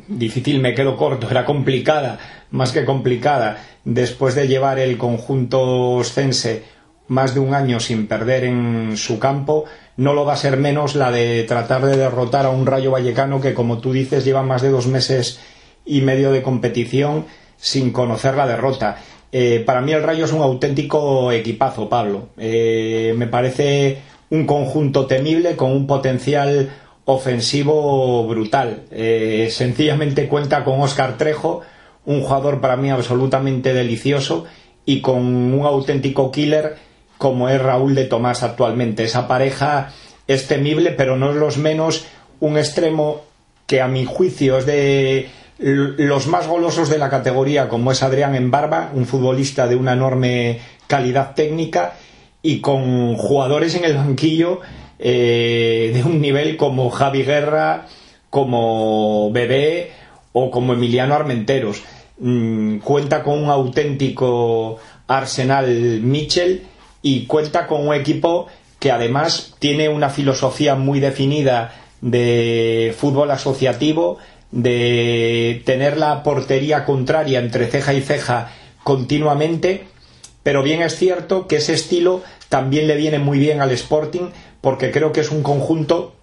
difícil 0.09 0.61
me 0.61 0.75
quedo 0.75 0.97
corto, 0.97 1.29
era 1.31 1.45
complicada, 1.45 2.19
más 2.51 2.73
que 2.73 2.85
complicada, 2.85 3.63
después 3.85 4.35
de 4.35 4.49
llevar 4.49 4.79
el 4.79 4.99
conjunto 4.99 5.93
oscense 5.93 6.65
más 7.09 7.35
de 7.35 7.41
un 7.41 7.55
año 7.55 7.81
sin 7.81 8.07
perder 8.07 8.45
en 8.45 8.97
su 8.97 9.19
campo, 9.19 9.65
no 9.97 10.13
lo 10.15 10.25
va 10.25 10.35
a 10.35 10.37
ser 10.37 10.57
menos 10.57 10.95
la 10.95 11.11
de 11.11 11.43
tratar 11.43 11.85
de 11.85 11.97
derrotar 11.97 12.47
a 12.47 12.51
un 12.51 12.67
Rayo 12.67 12.93
Vallecano 12.93 13.41
que, 13.41 13.53
como 13.53 13.79
tú 13.79 13.93
dices, 13.93 14.25
lleva 14.25 14.43
más 14.43 14.63
de 14.63 14.71
dos 14.71 14.87
meses 14.87 15.41
y 15.85 16.03
medio 16.03 16.31
de 16.31 16.43
competición 16.43 17.27
sin 17.57 17.91
conocer 17.91 18.37
la 18.37 18.47
derrota. 18.47 18.97
Eh, 19.33 19.63
para 19.67 19.81
mí 19.81 19.93
el 19.93 20.03
Rayo 20.03 20.25
es 20.25 20.33
un 20.33 20.43
auténtico 20.43 21.33
equipazo, 21.33 21.89
Pablo. 21.89 22.29
Eh, 22.39 23.13
me 23.17 23.27
parece 23.27 23.99
un 24.31 24.47
conjunto 24.47 25.07
temible 25.07 25.57
con 25.57 25.73
un 25.73 25.87
potencial 25.87 26.71
ofensivo 27.13 28.27
brutal. 28.27 28.83
Eh, 28.91 29.49
sencillamente 29.51 30.29
cuenta 30.29 30.65
con 30.65 30.81
Oscar 30.81 31.17
Trejo, 31.17 31.61
un 32.07 32.23
jugador 32.23 32.61
para 32.61 32.77
mí 32.77 32.91
absolutamente 32.91 33.75
delicioso, 33.75 34.47
y 34.85 35.01
con 35.01 35.19
un 35.19 35.65
auténtico 35.65 36.33
killer 36.33 36.77
como 37.19 37.49
es 37.49 37.61
Raúl 37.61 37.95
de 37.95 38.07
Tomás 38.07 38.43
actualmente. 38.43 39.05
Esa 39.05 39.29
pareja 39.29 39.93
es 40.27 40.47
temible, 40.47 40.93
pero 40.93 41.17
no 41.17 41.31
es 41.31 41.37
los 41.37 41.59
menos 41.59 42.07
un 42.41 42.57
extremo 42.57 43.23
que 43.67 43.81
a 43.81 43.89
mi 43.89 44.05
juicio 44.05 44.59
es 44.59 44.67
de 44.67 45.29
los 45.59 46.27
más 46.27 46.49
golosos 46.49 46.89
de 46.89 46.97
la 46.97 47.11
categoría, 47.11 47.69
como 47.69 47.93
es 47.93 48.03
Adrián 48.03 48.35
Embarba, 48.35 48.91
un 48.95 49.05
futbolista 49.05 49.67
de 49.69 49.77
una 49.77 49.93
enorme 49.93 50.61
calidad 50.87 51.35
técnica 51.35 51.95
y 52.43 52.61
con 52.61 53.17
jugadores 53.17 53.75
en 53.75 53.85
el 53.85 53.95
banquillo 53.95 54.61
eh, 55.03 55.93
de 55.95 56.05
un 56.05 56.21
nivel 56.21 56.57
como 56.57 56.91
Javi 56.91 57.23
Guerra, 57.23 57.87
como 58.29 59.31
Bebé 59.33 59.93
o 60.33 60.51
como 60.51 60.75
Emiliano 60.75 61.15
Armenteros. 61.15 61.83
Mm, 62.19 62.79
cuenta 62.79 63.23
con 63.23 63.43
un 63.43 63.51
auténtico 63.51 64.79
Arsenal 65.09 65.67
Mitchell 66.03 66.67
y 67.01 67.25
cuenta 67.25 67.67
con 67.67 67.89
un 67.89 67.95
equipo 67.95 68.47
que 68.79 68.91
además 68.91 69.55
tiene 69.59 69.89
una 69.89 70.11
filosofía 70.11 70.75
muy 70.75 71.01
definida 71.01 71.75
de 72.01 72.95
fútbol 72.97 73.31
asociativo, 73.31 74.19
de 74.51 75.63
tener 75.65 75.97
la 75.97 76.23
portería 76.23 76.85
contraria 76.85 77.39
entre 77.39 77.67
ceja 77.69 77.95
y 77.95 78.01
ceja 78.01 78.53
continuamente, 78.83 79.85
pero 80.43 80.63
bien 80.63 80.83
es 80.83 80.97
cierto 80.97 81.47
que 81.47 81.57
ese 81.57 81.75
estilo 81.75 82.23
también 82.49 82.87
le 82.87 82.97
viene 82.97 83.19
muy 83.19 83.39
bien 83.39 83.61
al 83.61 83.71
Sporting 83.71 84.31
porque 84.61 84.91
creo 84.91 85.13
que 85.13 85.21
es 85.21 85.31
un 85.31 85.43
conjunto 85.43 86.15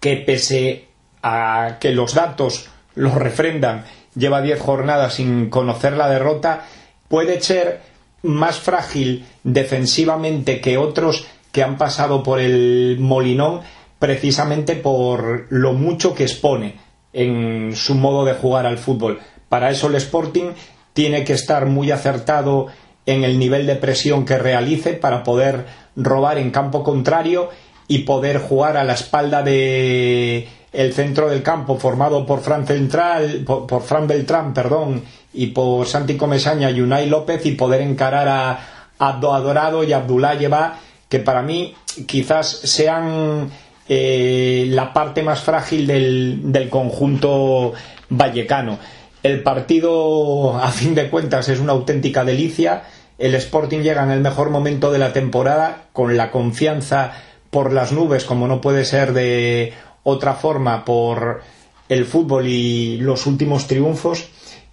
que 0.00 0.16
pese 0.16 0.88
a 1.22 1.78
que 1.80 1.92
los 1.92 2.14
datos 2.14 2.68
lo 2.94 3.14
refrendan, 3.14 3.84
lleva 4.14 4.42
10 4.42 4.60
jornadas 4.60 5.14
sin 5.14 5.50
conocer 5.50 5.94
la 5.94 6.08
derrota, 6.08 6.66
puede 7.08 7.40
ser 7.40 7.82
más 8.22 8.58
frágil 8.58 9.26
defensivamente 9.44 10.60
que 10.60 10.78
otros 10.78 11.26
que 11.52 11.62
han 11.62 11.78
pasado 11.78 12.22
por 12.22 12.40
el 12.40 12.96
Molinón 13.00 13.60
precisamente 13.98 14.76
por 14.76 15.46
lo 15.50 15.72
mucho 15.72 16.14
que 16.14 16.24
expone 16.24 16.76
en 17.12 17.74
su 17.74 17.94
modo 17.94 18.24
de 18.24 18.34
jugar 18.34 18.66
al 18.66 18.78
fútbol. 18.78 19.20
Para 19.48 19.70
eso 19.70 19.86
el 19.86 19.94
Sporting 19.94 20.52
tiene 20.92 21.24
que 21.24 21.32
estar 21.32 21.66
muy 21.66 21.90
acertado 21.90 22.66
en 23.06 23.24
el 23.24 23.38
nivel 23.38 23.66
de 23.66 23.76
presión 23.76 24.24
que 24.24 24.36
realice 24.36 24.92
para 24.92 25.22
poder 25.22 25.66
robar 25.94 26.38
en 26.38 26.50
campo 26.50 26.82
contrario 26.82 27.48
y 27.88 27.98
poder 28.00 28.38
jugar 28.38 28.76
a 28.76 28.84
la 28.84 28.94
espalda 28.94 29.42
de 29.42 30.48
el 30.72 30.92
centro 30.92 31.28
del 31.30 31.42
campo 31.42 31.78
formado 31.78 32.26
por 32.26 32.40
Fran 32.40 32.66
Central, 32.66 33.44
por, 33.46 33.82
Fran 33.82 34.06
Beltrán, 34.06 34.52
perdón, 34.52 35.02
y 35.32 35.46
por 35.48 35.86
Santi 35.86 36.16
Comesaña 36.16 36.70
y 36.70 36.80
Unai 36.80 37.08
López 37.08 37.46
y 37.46 37.52
poder 37.52 37.80
encarar 37.80 38.28
a 38.28 38.58
Abdo 38.98 39.34
Adorado 39.34 39.84
y 39.84 39.92
Abdullah 39.92 40.78
que 41.08 41.18
para 41.20 41.42
mí 41.42 41.74
quizás 42.06 42.48
sean 42.48 43.50
eh, 43.88 44.66
la 44.68 44.92
parte 44.92 45.22
más 45.22 45.40
frágil 45.40 45.86
del, 45.86 46.52
del 46.52 46.68
conjunto 46.68 47.72
vallecano. 48.10 48.78
El 49.22 49.42
partido, 49.42 50.58
a 50.58 50.70
fin 50.70 50.94
de 50.94 51.08
cuentas, 51.08 51.48
es 51.48 51.58
una 51.58 51.72
auténtica 51.72 52.24
delicia. 52.24 52.82
El 53.18 53.34
Sporting 53.34 53.80
llega 53.80 54.02
en 54.02 54.10
el 54.10 54.20
mejor 54.20 54.50
momento 54.50 54.92
de 54.92 54.98
la 54.98 55.12
temporada, 55.12 55.86
con 55.92 56.16
la 56.16 56.30
confianza 56.30 57.12
por 57.50 57.72
las 57.72 57.92
nubes, 57.92 58.24
como 58.24 58.48
no 58.48 58.60
puede 58.60 58.84
ser 58.84 59.12
de 59.12 59.72
otra 60.02 60.34
forma, 60.34 60.84
por 60.84 61.42
el 61.88 62.04
fútbol 62.04 62.46
y 62.48 62.96
los 62.98 63.26
últimos 63.26 63.66
triunfos, 63.66 64.28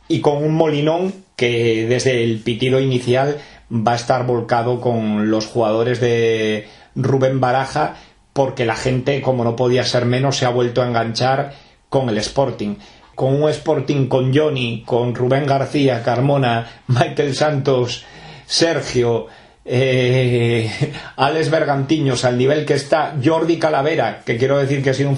y 0.08 0.22
con 0.22 0.44
un 0.44 0.54
molinón 0.54 1.14
que 1.36 1.86
desde 1.88 2.24
el 2.24 2.40
pitido 2.40 2.80
inicial 2.80 3.38
va 3.72 3.94
a 3.94 3.96
estar 3.96 4.26
volcado 4.26 4.80
con 4.80 5.32
los 5.32 5.48
jugadores 5.48 6.00
de 6.00 6.68
Rubén 6.96 7.40
Baraja, 7.40 7.96
porque 8.34 8.66
la 8.66 8.76
gente, 8.76 9.22
como 9.22 9.44
no 9.44 9.56
podía 9.56 9.84
ser 9.84 10.06
menos, 10.06 10.38
se 10.38 10.46
ha 10.46 10.50
vuelto 10.50 10.82
a 10.82 10.88
enganchar 10.88 11.54
con 11.90 12.10
el 12.10 12.18
Sporting. 12.18 12.76
Con 13.16 13.42
un 13.42 13.50
Sporting 13.50 14.08
con 14.08 14.36
Johnny, 14.36 14.84
con 14.86 15.14
Rubén 15.14 15.46
García, 15.46 16.02
Carmona, 16.04 16.82
Michael 16.88 17.36
Santos, 17.36 18.06
Sergio, 18.46 19.28
eh, 19.66 20.70
Alex 21.16 21.50
Bergantiños, 21.50 22.26
al 22.26 22.38
nivel 22.38 22.66
que 22.66 22.74
está 22.74 23.16
Jordi 23.24 23.58
Calavera, 23.58 24.22
que 24.26 24.38
quiero 24.38 24.58
decir 24.58 24.84
que 24.84 24.90
ha 24.90 24.94
sido 24.94 25.10
un, 25.10 25.18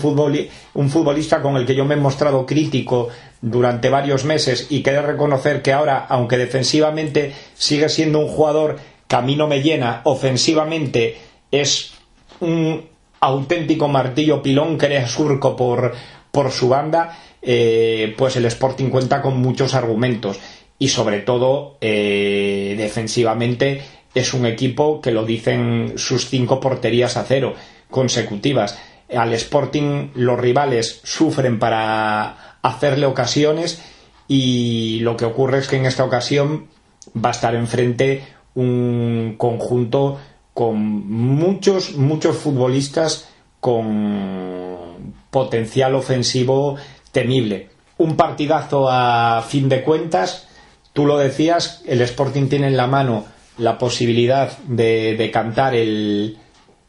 futbolista 0.90 1.42
con 1.42 1.58
el 1.58 1.66
que 1.66 1.76
yo 1.76 1.86
me 1.86 1.96
he 1.96 1.98
mostrado 1.98 2.46
crítico 2.46 3.10
durante 3.42 3.90
varios 3.90 4.26
meses 4.26 4.68
y 4.70 4.84
quiero 4.84 5.02
reconocer 5.02 5.62
que 5.62 5.74
ahora, 5.74 6.06
aunque 6.10 6.38
defensivamente 6.38 7.34
sigue 7.56 7.90
siendo 7.90 8.20
un 8.20 8.28
jugador 8.28 8.78
que 9.08 9.16
a 9.16 9.22
mí 9.22 9.36
no 9.36 9.48
me 9.48 9.62
llena, 9.62 10.02
ofensivamente 10.04 11.18
es 11.52 11.94
un 12.40 12.86
auténtico 13.20 13.88
martillo 13.88 14.42
pilón, 14.42 14.78
crea 14.78 15.08
surco 15.08 15.56
por, 15.56 15.94
por 16.32 16.52
su 16.52 16.70
banda, 16.70 17.18
eh, 17.42 18.14
pues 18.18 18.36
el 18.36 18.46
Sporting 18.46 18.90
cuenta 18.90 19.22
con 19.22 19.40
muchos 19.40 19.74
argumentos 19.74 20.40
y 20.78 20.90
sobre 20.90 21.20
todo 21.20 21.78
eh, 21.82 22.76
defensivamente 22.78 23.82
es 24.16 24.34
un 24.34 24.46
equipo 24.46 25.02
que 25.02 25.12
lo 25.12 25.26
dicen 25.26 25.94
sus 25.98 26.30
cinco 26.30 26.60
porterías 26.60 27.18
a 27.18 27.26
cero 27.26 27.54
consecutivas. 27.92 28.80
Al 29.16 29.34
Sporting 29.34 30.10
los 30.16 30.40
rivales 30.40 31.02
sufren 31.04 31.60
para 31.60 32.58
hacerle 32.62 33.06
ocasiones 33.06 33.84
y 34.28 35.00
lo 35.02 35.16
que 35.18 35.26
ocurre 35.26 35.60
es 35.60 35.68
que 35.68 35.76
en 35.76 35.86
esta 35.86 36.04
ocasión 36.04 36.68
va 37.14 37.30
a 37.30 37.34
estar 37.34 37.54
enfrente 37.54 38.24
un 38.56 39.36
conjunto 39.38 40.18
con 40.54 40.78
muchos, 40.80 41.96
muchos 41.98 42.38
futbolistas 42.38 43.28
con 43.60 45.14
potencial 45.30 45.94
ofensivo 45.94 46.78
temible. 47.12 47.70
Un 47.98 48.16
partidazo 48.16 48.88
a 48.90 49.44
fin 49.48 49.68
de 49.68 49.84
cuentas. 49.84 50.48
Tú 50.94 51.06
lo 51.06 51.18
decías, 51.18 51.82
el 51.86 52.02
Sporting 52.02 52.48
tiene 52.48 52.68
en 52.68 52.78
la 52.78 52.88
mano 52.88 53.26
la 53.58 53.78
posibilidad 53.78 54.58
de, 54.68 55.30
cantar 55.32 55.76
el 55.76 56.38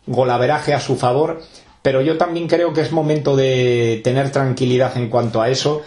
golaveraje 0.06 0.74
a 0.74 0.80
su 0.80 0.96
favor, 0.96 1.42
pero 1.82 2.00
yo 2.00 2.16
también 2.16 2.48
creo 2.48 2.72
que 2.72 2.80
es 2.80 2.92
momento 2.92 3.36
de 3.36 4.00
tener 4.02 4.30
tranquilidad 4.30 4.96
en 4.96 5.08
cuanto 5.08 5.40
a 5.40 5.48
eso 5.48 5.82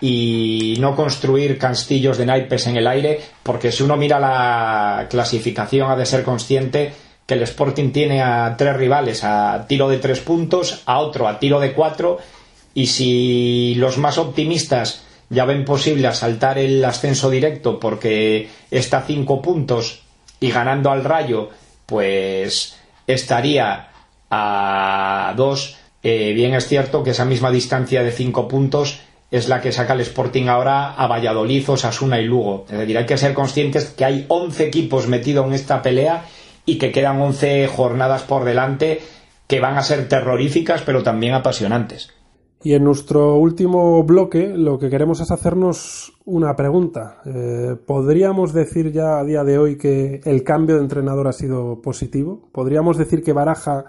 y 0.00 0.76
no 0.80 0.96
construir 0.96 1.58
castillos 1.58 2.18
de 2.18 2.26
naipes 2.26 2.66
en 2.66 2.76
el 2.76 2.86
aire, 2.86 3.20
porque 3.42 3.70
si 3.70 3.82
uno 3.82 3.96
mira 3.96 4.18
la 4.18 5.06
clasificación 5.08 5.90
ha 5.90 5.96
de 5.96 6.06
ser 6.06 6.24
consciente 6.24 6.92
que 7.26 7.34
el 7.34 7.42
Sporting 7.42 7.92
tiene 7.92 8.20
a 8.20 8.56
tres 8.58 8.76
rivales 8.76 9.22
a 9.22 9.66
tiro 9.68 9.88
de 9.88 9.98
tres 9.98 10.20
puntos, 10.20 10.82
a 10.86 10.98
otro 10.98 11.28
a 11.28 11.38
tiro 11.38 11.60
de 11.60 11.72
cuatro, 11.72 12.18
y 12.74 12.86
si 12.86 13.74
los 13.76 13.98
más 13.98 14.18
optimistas 14.18 15.04
ya 15.30 15.44
ven 15.44 15.64
posible 15.64 16.08
asaltar 16.08 16.58
el 16.58 16.84
ascenso 16.84 17.30
directo 17.30 17.78
porque 17.78 18.48
está 18.70 18.98
a 18.98 19.02
cinco 19.02 19.40
puntos 19.40 20.01
y 20.42 20.50
ganando 20.50 20.90
al 20.90 21.04
Rayo, 21.04 21.48
pues 21.86 22.76
estaría 23.06 23.88
a 24.28 25.32
dos. 25.36 25.76
Eh, 26.02 26.32
bien 26.34 26.52
es 26.54 26.66
cierto 26.66 27.04
que 27.04 27.10
esa 27.10 27.24
misma 27.24 27.50
distancia 27.50 28.02
de 28.02 28.10
cinco 28.10 28.48
puntos 28.48 29.00
es 29.30 29.48
la 29.48 29.60
que 29.60 29.70
saca 29.70 29.92
el 29.94 30.00
Sporting 30.00 30.48
ahora 30.48 30.94
a 30.94 31.06
Valladolid, 31.06 31.70
Osasuna 31.70 32.20
y 32.20 32.24
Lugo. 32.24 32.66
Es 32.68 32.76
decir, 32.76 32.98
hay 32.98 33.06
que 33.06 33.16
ser 33.16 33.34
conscientes 33.34 33.86
que 33.96 34.04
hay 34.04 34.26
11 34.28 34.66
equipos 34.66 35.06
metidos 35.06 35.46
en 35.46 35.54
esta 35.54 35.80
pelea 35.80 36.24
y 36.66 36.76
que 36.76 36.90
quedan 36.90 37.20
11 37.20 37.68
jornadas 37.68 38.22
por 38.22 38.44
delante 38.44 39.00
que 39.46 39.60
van 39.60 39.78
a 39.78 39.82
ser 39.82 40.08
terroríficas 40.08 40.82
pero 40.82 41.04
también 41.04 41.34
apasionantes. 41.34 42.10
Y 42.64 42.74
en 42.74 42.84
nuestro 42.84 43.36
último 43.36 44.04
bloque 44.04 44.56
lo 44.56 44.78
que 44.78 44.88
queremos 44.88 45.20
es 45.20 45.32
hacernos 45.32 46.12
una 46.24 46.54
pregunta. 46.54 47.20
Eh, 47.24 47.76
¿Podríamos 47.84 48.52
decir 48.52 48.92
ya 48.92 49.18
a 49.18 49.24
día 49.24 49.42
de 49.42 49.58
hoy 49.58 49.76
que 49.76 50.20
el 50.24 50.44
cambio 50.44 50.76
de 50.76 50.82
entrenador 50.82 51.26
ha 51.26 51.32
sido 51.32 51.82
positivo? 51.82 52.48
¿Podríamos 52.52 52.96
decir 52.98 53.24
que 53.24 53.32
Baraja 53.32 53.84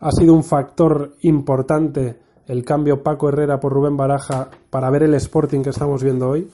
ha 0.00 0.10
sido 0.10 0.34
un 0.34 0.42
factor 0.42 1.14
importante 1.20 2.18
el 2.48 2.64
cambio 2.64 3.04
Paco 3.04 3.28
Herrera 3.28 3.60
por 3.60 3.72
Rubén 3.72 3.96
Baraja 3.96 4.50
para 4.68 4.90
ver 4.90 5.04
el 5.04 5.14
Sporting 5.14 5.62
que 5.62 5.70
estamos 5.70 6.02
viendo 6.02 6.28
hoy? 6.28 6.50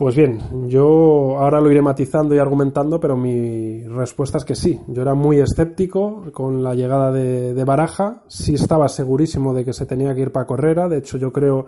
Pues 0.00 0.16
bien, 0.16 0.40
yo 0.66 1.36
ahora 1.38 1.60
lo 1.60 1.70
iré 1.70 1.82
matizando 1.82 2.34
y 2.34 2.38
argumentando, 2.38 2.98
pero 2.98 3.18
mi 3.18 3.82
respuesta 3.82 4.38
es 4.38 4.46
que 4.46 4.54
sí. 4.54 4.80
Yo 4.88 5.02
era 5.02 5.12
muy 5.12 5.40
escéptico 5.40 6.24
con 6.32 6.62
la 6.62 6.74
llegada 6.74 7.12
de, 7.12 7.64
Baraja, 7.64 8.22
sí 8.26 8.54
estaba 8.54 8.88
segurísimo 8.88 9.52
de 9.52 9.62
que 9.62 9.74
se 9.74 9.84
tenía 9.84 10.14
que 10.14 10.22
ir 10.22 10.32
para 10.32 10.46
Herrera, 10.54 10.88
de 10.88 10.96
hecho 10.96 11.18
yo 11.18 11.34
creo 11.34 11.66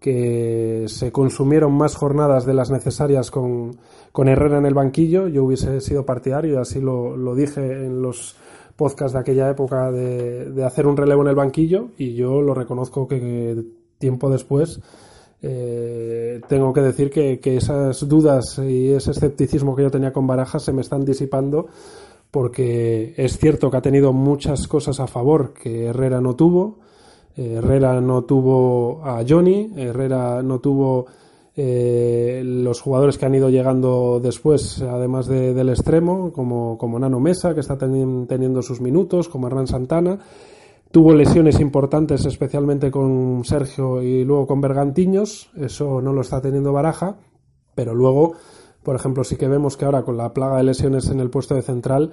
que 0.00 0.86
se 0.88 1.12
consumieron 1.12 1.74
más 1.74 1.94
jornadas 1.94 2.46
de 2.46 2.54
las 2.54 2.70
necesarias 2.70 3.30
con, 3.30 3.76
Herrera 4.16 4.56
en 4.56 4.64
el 4.64 4.72
banquillo, 4.72 5.28
yo 5.28 5.44
hubiese 5.44 5.82
sido 5.82 6.06
partidario, 6.06 6.54
y 6.54 6.56
así 6.56 6.80
lo, 6.80 7.34
dije 7.34 7.84
en 7.84 8.00
los 8.00 8.34
podcasts 8.76 9.12
de 9.12 9.18
aquella 9.18 9.50
época 9.50 9.92
de, 9.92 10.52
de 10.52 10.64
hacer 10.64 10.86
un 10.86 10.96
relevo 10.96 11.20
en 11.20 11.28
el 11.28 11.36
banquillo, 11.36 11.88
y 11.98 12.14
yo 12.14 12.40
lo 12.40 12.54
reconozco 12.54 13.06
que 13.06 13.62
tiempo 13.98 14.30
después 14.30 14.80
eh, 15.40 16.40
tengo 16.48 16.72
que 16.72 16.80
decir 16.80 17.10
que, 17.10 17.40
esas 17.56 18.08
dudas 18.08 18.58
y 18.58 18.90
ese 18.90 19.12
escepticismo 19.12 19.76
que 19.76 19.82
yo 19.82 19.90
tenía 19.90 20.12
con 20.12 20.26
Barajas 20.26 20.64
se 20.64 20.72
me 20.72 20.80
están 20.82 21.04
disipando 21.04 21.66
porque 22.30 23.14
es 23.16 23.38
cierto 23.38 23.70
que 23.70 23.76
ha 23.76 23.82
tenido 23.82 24.12
muchas 24.12 24.66
cosas 24.68 25.00
a 25.00 25.06
favor 25.06 25.54
que 25.54 25.86
Herrera 25.86 26.20
no 26.20 26.34
tuvo. 26.34 26.78
Eh, 27.36 27.54
Herrera 27.54 28.00
no 28.00 28.24
tuvo 28.24 29.00
a 29.04 29.24
Johnny, 29.26 29.72
Herrera 29.76 30.42
no 30.42 30.58
tuvo 30.58 31.06
eh, 31.56 32.42
los 32.44 32.80
jugadores 32.80 33.16
que 33.16 33.26
han 33.26 33.34
ido 33.34 33.48
llegando 33.48 34.20
después, 34.22 34.82
además 34.82 35.26
del 35.26 35.68
extremo, 35.70 36.32
como, 36.32 36.76
como 36.76 36.98
Nano 36.98 37.18
Mesa, 37.18 37.54
que 37.54 37.60
está 37.60 37.78
teniendo 37.78 38.62
sus 38.62 38.80
minutos, 38.80 39.28
como 39.28 39.46
Hernán 39.46 39.66
Santana. 39.66 40.18
Tuvo 40.90 41.12
lesiones 41.12 41.60
importantes, 41.60 42.24
especialmente 42.24 42.90
con 42.90 43.44
Sergio 43.44 44.02
y 44.02 44.24
luego 44.24 44.46
con 44.46 44.60
Bergantiños. 44.60 45.50
Eso 45.56 46.00
no 46.00 46.14
lo 46.14 46.22
está 46.22 46.40
teniendo 46.40 46.72
Baraja. 46.72 47.18
Pero 47.74 47.94
luego, 47.94 48.34
por 48.82 48.96
ejemplo, 48.96 49.22
sí 49.22 49.36
que 49.36 49.48
vemos 49.48 49.76
que 49.76 49.84
ahora 49.84 50.02
con 50.02 50.16
la 50.16 50.32
plaga 50.32 50.56
de 50.56 50.64
lesiones 50.64 51.10
en 51.10 51.20
el 51.20 51.28
puesto 51.28 51.54
de 51.54 51.62
central, 51.62 52.12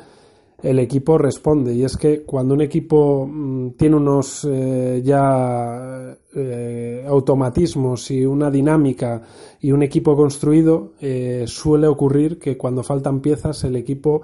el 0.62 0.80
equipo 0.80 1.18
responde. 1.18 1.74
Y 1.74 1.84
es 1.84 1.96
que 1.96 2.24
cuando 2.24 2.54
un 2.54 2.62
equipo 2.62 3.26
mm, 3.26 3.72
tiene 3.72 3.96
unos 3.96 4.46
eh, 4.50 5.02
ya 5.04 6.18
eh, 6.36 7.06
automatismos 7.08 8.12
y 8.12 8.26
una 8.26 8.52
dinámica 8.52 9.22
y 9.62 9.72
un 9.72 9.84
equipo 9.84 10.16
construido, 10.16 10.94
eh, 11.00 11.46
suele 11.48 11.88
ocurrir 11.88 12.40
que 12.40 12.58
cuando 12.58 12.84
faltan 12.84 13.22
piezas 13.22 13.64
el 13.64 13.76
equipo 13.76 14.24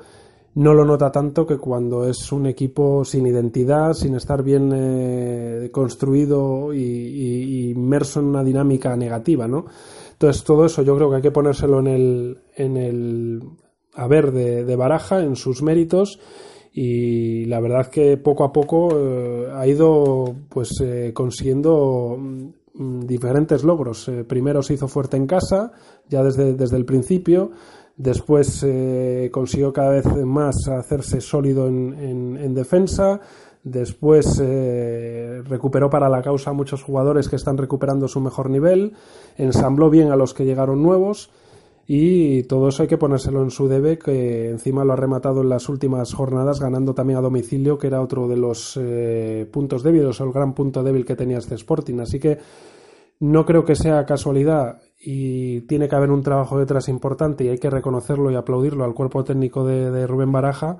no 0.55 0.73
lo 0.73 0.85
nota 0.85 1.11
tanto 1.11 1.45
que 1.45 1.57
cuando 1.57 2.07
es 2.07 2.31
un 2.31 2.45
equipo 2.45 3.05
sin 3.05 3.25
identidad, 3.25 3.93
sin 3.93 4.15
estar 4.15 4.43
bien 4.43 4.71
eh, 4.73 5.69
construido 5.71 6.73
y, 6.73 7.71
inmerso 7.71 8.19
en 8.19 8.27
una 8.27 8.43
dinámica 8.43 8.95
negativa, 8.95 9.47
¿no? 9.47 9.65
Entonces 10.11 10.43
todo 10.43 10.65
eso 10.65 10.83
yo 10.83 10.95
creo 10.95 11.09
que 11.09 11.15
hay 11.17 11.21
que 11.21 11.31
ponérselo 11.31 11.79
en 11.79 11.87
el, 11.87 12.37
en 12.55 12.77
el 12.77 13.41
haber 13.95 14.31
de, 14.31 14.65
de 14.65 14.75
Baraja, 14.75 15.23
en 15.23 15.35
sus 15.35 15.63
méritos 15.63 16.19
y 16.73 17.45
la 17.45 17.59
verdad 17.59 17.87
que 17.87 18.17
poco 18.17 18.43
a 18.43 18.53
poco 18.53 18.97
eh, 18.97 19.49
ha 19.53 19.67
ido 19.67 20.35
pues 20.49 20.69
eh, 20.81 21.11
consiguiendo 21.13 22.17
mm, 22.17 23.01
diferentes 23.01 23.63
logros. 23.63 24.07
Eh, 24.07 24.23
primero 24.23 24.61
se 24.61 24.75
hizo 24.75 24.87
fuerte 24.87 25.17
en 25.17 25.27
casa, 25.27 25.73
ya 26.07 26.23
desde, 26.23 26.53
desde 26.53 26.77
el 26.77 26.85
principio, 26.85 27.51
después 28.01 28.65
consiguió 29.31 29.71
cada 29.73 29.91
vez 29.91 30.05
más 30.25 30.67
hacerse 30.67 31.21
sólido 31.21 31.67
en, 31.67 32.37
en, 32.37 32.53
defensa, 32.53 33.19
después 33.63 34.41
recuperó 35.45 35.89
para 35.89 36.09
la 36.09 36.21
causa 36.21 36.49
a 36.49 36.53
muchos 36.53 36.83
jugadores 36.83 37.29
que 37.29 37.35
están 37.35 37.57
recuperando 37.57 38.07
su 38.07 38.19
mejor 38.21 38.49
nivel, 38.49 38.93
ensambló 39.37 39.89
bien 39.89 40.11
a 40.11 40.15
los 40.15 40.33
que 40.33 40.45
llegaron 40.45 40.81
nuevos. 40.81 41.29
Y 41.93 42.43
todo 42.43 42.69
eso 42.69 42.83
hay 42.83 42.87
que 42.87 42.97
ponérselo 42.97 43.43
en 43.43 43.51
su 43.51 43.67
debe, 43.67 43.97
que 43.97 44.49
encima 44.49 44.85
lo 44.85 44.93
ha 44.93 44.95
rematado 44.95 45.41
en 45.41 45.49
las 45.49 45.67
últimas 45.67 46.13
jornadas, 46.13 46.61
ganando 46.61 46.93
también 46.93 47.19
a 47.19 47.21
domicilio, 47.21 47.77
que 47.77 47.87
era 47.87 48.01
otro 48.01 48.29
de 48.29 48.37
los 48.37 48.79
eh, 48.81 49.45
puntos 49.51 49.83
débiles 49.83 50.21
o 50.21 50.23
el 50.23 50.31
gran 50.31 50.53
punto 50.53 50.83
débil 50.83 51.05
que 51.05 51.17
tenía 51.17 51.39
este 51.39 51.55
Sporting. 51.55 51.99
Así 51.99 52.17
que 52.17 52.37
no 53.19 53.45
creo 53.45 53.65
que 53.65 53.75
sea 53.75 54.05
casualidad 54.05 54.79
y 55.03 55.61
tiene 55.61 55.89
que 55.89 55.95
haber 55.95 56.11
un 56.11 56.21
trabajo 56.21 56.59
detrás 56.59 56.87
importante 56.87 57.43
y 57.43 57.49
hay 57.49 57.57
que 57.57 57.69
reconocerlo 57.69 58.29
y 58.29 58.35
aplaudirlo 58.35 58.83
al 58.83 58.93
cuerpo 58.93 59.23
técnico 59.23 59.65
de, 59.65 60.05
Rubén 60.05 60.31
Baraja 60.31 60.77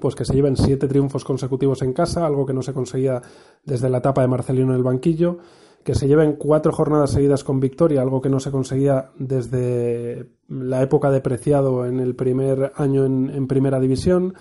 pues 0.00 0.14
que 0.14 0.26
se 0.26 0.34
lleven 0.34 0.56
siete 0.56 0.88
triunfos 0.88 1.24
consecutivos 1.24 1.80
en 1.80 1.94
casa, 1.94 2.26
algo 2.26 2.44
que 2.44 2.52
no 2.52 2.60
se 2.60 2.74
conseguía 2.74 3.22
desde 3.64 3.88
la 3.88 3.98
etapa 3.98 4.20
de 4.20 4.28
Marcelino 4.28 4.72
en 4.72 4.76
el 4.76 4.82
banquillo 4.82 5.38
que 5.86 5.94
se 5.94 6.08
lleven 6.08 6.34
cuatro 6.34 6.72
jornadas 6.72 7.12
seguidas 7.12 7.44
con 7.44 7.60
victoria, 7.60 8.02
algo 8.02 8.20
que 8.20 8.28
no 8.28 8.40
se 8.40 8.50
conseguía 8.50 9.10
desde 9.20 10.26
la 10.48 10.82
época 10.82 11.12
de 11.12 11.20
Preciado 11.20 11.86
en 11.86 12.00
el 12.00 12.16
primer 12.16 12.72
año 12.74 13.04
en, 13.04 13.46
primera 13.46 13.78
división. 13.78 14.34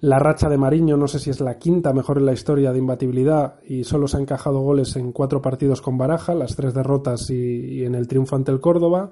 La 0.00 0.18
racha 0.18 0.48
de 0.48 0.56
Mariño, 0.56 0.96
no 0.96 1.06
sé 1.08 1.18
si 1.18 1.28
es 1.28 1.40
la 1.40 1.58
quinta 1.58 1.92
mejor 1.92 2.16
en 2.16 2.24
la 2.24 2.32
historia 2.32 2.72
de 2.72 2.78
imbatibilidad 2.78 3.56
y 3.62 3.84
solo 3.84 4.08
se 4.08 4.16
han 4.16 4.22
encajado 4.22 4.60
goles 4.60 4.96
en 4.96 5.12
cuatro 5.12 5.42
partidos 5.42 5.82
con 5.82 5.98
Baraja, 5.98 6.34
las 6.34 6.56
tres 6.56 6.72
derrotas 6.72 7.28
y, 7.28 7.84
en 7.84 7.94
el 7.94 8.08
triunfo 8.08 8.34
ante 8.34 8.50
el 8.50 8.60
Córdoba. 8.60 9.10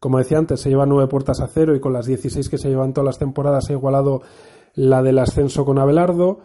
Como 0.00 0.18
decía 0.18 0.38
antes, 0.38 0.60
se 0.60 0.68
lleva 0.68 0.84
nueve 0.84 1.06
puertas 1.06 1.40
a 1.40 1.46
cero 1.46 1.76
y 1.76 1.80
con 1.80 1.92
las 1.92 2.06
16 2.06 2.48
que 2.48 2.58
se 2.58 2.68
llevan 2.68 2.92
todas 2.92 3.06
las 3.06 3.18
temporadas 3.18 3.70
ha 3.70 3.74
igualado 3.74 4.22
la 4.74 5.00
del 5.00 5.20
ascenso 5.20 5.64
con 5.64 5.78
Abelardo. 5.78 6.40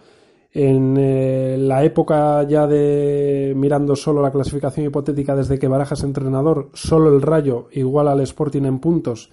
En 0.53 0.95
eh, 0.99 1.57
la 1.57 1.83
época 1.83 2.43
ya 2.43 2.67
de 2.67 3.53
mirando 3.55 3.95
solo 3.95 4.21
la 4.21 4.31
clasificación 4.31 4.85
hipotética 4.85 5.35
desde 5.35 5.57
que 5.57 5.67
Baraja 5.67 5.95
es 5.95 6.03
entrenador, 6.03 6.69
solo 6.73 7.09
el 7.09 7.21
Rayo 7.23 7.67
igual 7.71 8.09
al 8.09 8.21
Sporting 8.21 8.63
en 8.63 8.79
puntos 8.79 9.31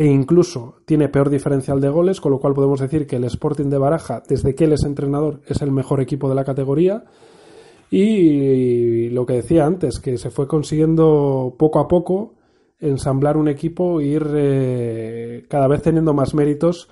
e 0.00 0.06
incluso 0.06 0.76
tiene 0.86 1.10
peor 1.10 1.28
diferencial 1.28 1.78
de 1.78 1.90
goles, 1.90 2.22
con 2.22 2.32
lo 2.32 2.38
cual 2.38 2.54
podemos 2.54 2.80
decir 2.80 3.06
que 3.06 3.16
el 3.16 3.24
Sporting 3.24 3.66
de 3.66 3.76
Baraja, 3.76 4.22
desde 4.26 4.54
que 4.54 4.64
él 4.64 4.72
es 4.72 4.84
entrenador, 4.84 5.42
es 5.46 5.60
el 5.60 5.72
mejor 5.72 6.00
equipo 6.00 6.26
de 6.26 6.34
la 6.34 6.42
categoría. 6.42 7.04
Y 7.90 9.10
lo 9.10 9.26
que 9.26 9.34
decía 9.34 9.66
antes, 9.66 10.00
que 10.00 10.16
se 10.16 10.30
fue 10.30 10.48
consiguiendo 10.48 11.54
poco 11.58 11.80
a 11.80 11.86
poco 11.86 12.32
ensamblar 12.78 13.36
un 13.36 13.48
equipo 13.48 14.00
e 14.00 14.06
ir 14.06 14.26
eh, 14.34 15.44
cada 15.50 15.68
vez 15.68 15.82
teniendo 15.82 16.14
más 16.14 16.32
méritos 16.32 16.88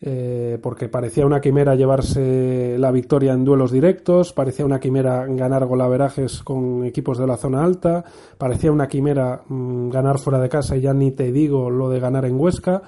eh, 0.00 0.58
porque 0.62 0.88
parecía 0.88 1.24
una 1.24 1.40
quimera 1.40 1.74
llevarse 1.74 2.76
la 2.78 2.92
victoria 2.92 3.32
en 3.32 3.44
duelos 3.44 3.72
directos, 3.72 4.32
parecía 4.32 4.66
una 4.66 4.78
quimera 4.78 5.24
ganar 5.26 5.64
golaverajes 5.64 6.42
con 6.42 6.84
equipos 6.84 7.16
de 7.16 7.26
la 7.26 7.38
zona 7.38 7.64
alta, 7.64 8.04
parecía 8.36 8.70
una 8.70 8.88
quimera 8.88 9.42
mm, 9.48 9.88
ganar 9.88 10.18
fuera 10.18 10.38
de 10.38 10.50
casa 10.50 10.76
y 10.76 10.82
ya 10.82 10.92
ni 10.92 11.12
te 11.12 11.32
digo 11.32 11.70
lo 11.70 11.88
de 11.88 12.00
ganar 12.00 12.26
en 12.26 12.38
Huesca, 12.38 12.82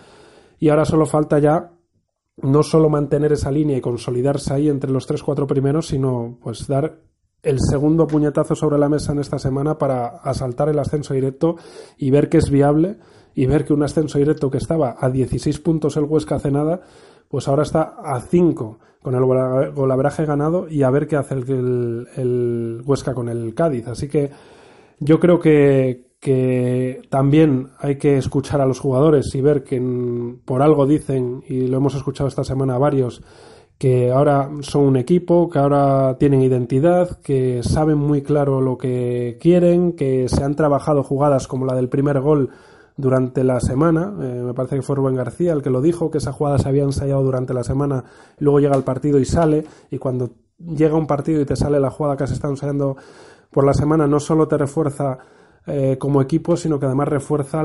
y 0.59 0.69
ahora 0.69 0.85
solo 0.85 1.07
falta 1.07 1.39
ya 1.39 1.73
no 2.43 2.63
solo 2.63 2.89
mantener 2.89 3.33
esa 3.33 3.51
línea 3.51 3.77
y 3.77 3.81
consolidarse 3.81 4.53
ahí 4.53 4.69
entre 4.69 4.91
los 4.91 5.07
tres 5.07 5.23
cuatro 5.23 5.47
primeros, 5.47 5.89
sino 5.89 6.39
pues 6.43 6.67
dar 6.67 7.01
el 7.43 7.59
segundo 7.61 8.07
puñetazo 8.07 8.55
sobre 8.55 8.79
la 8.79 8.89
mesa 8.89 9.13
en 9.13 9.21
esta 9.21 9.39
semana 9.39 9.79
para 9.79 10.07
asaltar 10.09 10.69
el 10.69 10.79
ascenso 10.79 11.15
directo 11.15 11.57
y 11.97 12.11
ver 12.11 12.29
que 12.29 12.39
es 12.39 12.51
viable 12.51 12.99
y 13.39 13.47
ver 13.47 13.65
que 13.65 13.73
un 13.73 13.85
ascenso 13.85 14.19
directo 14.19 14.51
que 14.51 14.59
estaba 14.59 14.97
a 14.99 15.09
16 15.09 15.61
puntos 15.61 15.97
el 15.97 16.03
Huesca 16.03 16.35
hace 16.35 16.51
nada, 16.51 16.81
pues 17.29 17.47
ahora 17.47 17.63
está 17.63 17.95
a 18.03 18.21
5 18.21 18.81
con 19.01 19.15
el 19.15 19.25
golaveraje 19.73 20.27
ganado 20.27 20.69
y 20.69 20.83
a 20.83 20.91
ver 20.91 21.07
qué 21.07 21.15
hace 21.15 21.35
el, 21.35 22.09
el, 22.17 22.83
Huesca 22.85 23.15
con 23.15 23.29
el 23.29 23.55
Cádiz. 23.55 23.87
Así 23.87 24.09
que 24.09 24.31
yo 24.99 25.21
creo 25.21 25.39
que, 25.39 26.15
que 26.19 27.03
también 27.11 27.69
hay 27.79 27.95
que 27.95 28.17
escuchar 28.17 28.61
a 28.61 28.67
los 28.67 28.81
jugadores 28.81 29.33
y 29.33 29.41
ver 29.41 29.63
que 29.63 29.81
por 30.45 30.61
algo 30.61 30.85
dicen, 30.85 31.45
y 31.47 31.69
lo 31.69 31.77
hemos 31.77 31.95
escuchado 31.95 32.27
esta 32.27 32.43
semana 32.43 32.77
varios, 32.77 33.23
que 33.79 34.11
ahora 34.11 34.51
son 34.63 34.83
un 34.83 34.97
equipo, 34.97 35.49
que 35.49 35.61
ahora 35.61 36.17
tienen 36.19 36.43
identidad, 36.43 37.21
que 37.21 37.63
saben 37.63 37.99
muy 37.99 38.23
claro 38.23 38.61
lo 38.61 38.77
que 38.77 39.39
quieren, 39.41 39.93
que 39.93 40.29
se 40.29 40.43
han 40.43 40.57
trabajado 40.57 41.05
jugadas 41.05 41.47
como 41.47 41.67
la 41.67 41.77
del 41.77 41.89
primer 41.89 42.21
gol 42.21 42.51
durante 42.99 43.45
la 43.45 43.61
semana. 43.61 44.13
Eh, 44.21 44.43
me 44.45 44.53
parece 44.53 44.77
que 44.77 44.83
fue 44.83 44.97
Rubén 44.97 45.15
García 45.15 45.55
el 45.55 45.63
que 45.63 45.71
lo 45.71 45.81
dijo, 45.81 46.11
que 46.11 46.19
esa 46.19 46.33
jugada 46.33 46.59
se 46.59 46.69
había 46.69 46.83
ensayado 46.83 47.23
durante 47.23 47.55
la 47.55 47.65
semana, 47.65 48.05
luego 48.39 48.61
llega 48.61 48.77
el 48.77 48.83
partido 48.83 49.19
y 49.19 49.25
sale, 49.25 49.65
y 49.91 49.97
cuando 49.97 50.33
llega 50.59 50.97
un 50.97 51.07
partido 51.07 51.41
y 51.41 51.47
te 51.47 51.57
sale 51.57 51.81
la 51.81 51.91
jugada 51.91 52.17
que 52.17 52.25
has 52.25 52.33
estado 52.33 52.53
ensayando 52.53 52.97
por 53.51 53.65
la 53.65 53.73
semana, 53.73 54.07
no 54.07 54.21
solo 54.21 54.49
te 54.49 54.59
refuerza 54.59 55.19
eh, 55.67 55.97
como 55.99 56.21
equipo, 56.21 56.57
sino 56.57 56.79
que 56.79 56.87
además 56.87 57.09
refuerza 57.09 57.61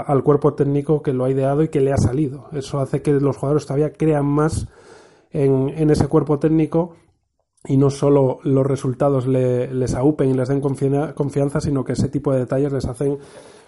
al 0.00 0.22
cuerpo 0.24 0.54
técnico 0.54 1.02
que 1.02 1.12
lo 1.12 1.24
ha 1.24 1.30
ideado 1.30 1.62
y 1.62 1.68
que 1.68 1.80
le 1.80 1.92
ha 1.92 1.98
salido. 1.98 2.46
Eso 2.52 2.80
hace 2.80 3.02
que 3.02 3.12
los 3.12 3.36
jugadores 3.36 3.66
todavía 3.66 3.92
crean 3.92 4.26
más 4.26 4.68
en, 5.30 5.68
en 5.68 5.90
ese 5.90 6.08
cuerpo 6.08 6.38
técnico 6.38 6.94
y 7.64 7.76
no 7.76 7.90
solo 7.90 8.38
los 8.42 8.66
resultados 8.66 9.26
les 9.26 9.94
aupen 9.94 10.30
y 10.30 10.34
les 10.34 10.48
den 10.48 10.60
confianza, 10.60 11.60
sino 11.60 11.84
que 11.84 11.92
ese 11.92 12.08
tipo 12.08 12.32
de 12.32 12.40
detalles 12.40 12.72
les 12.72 12.86
hacen 12.86 13.18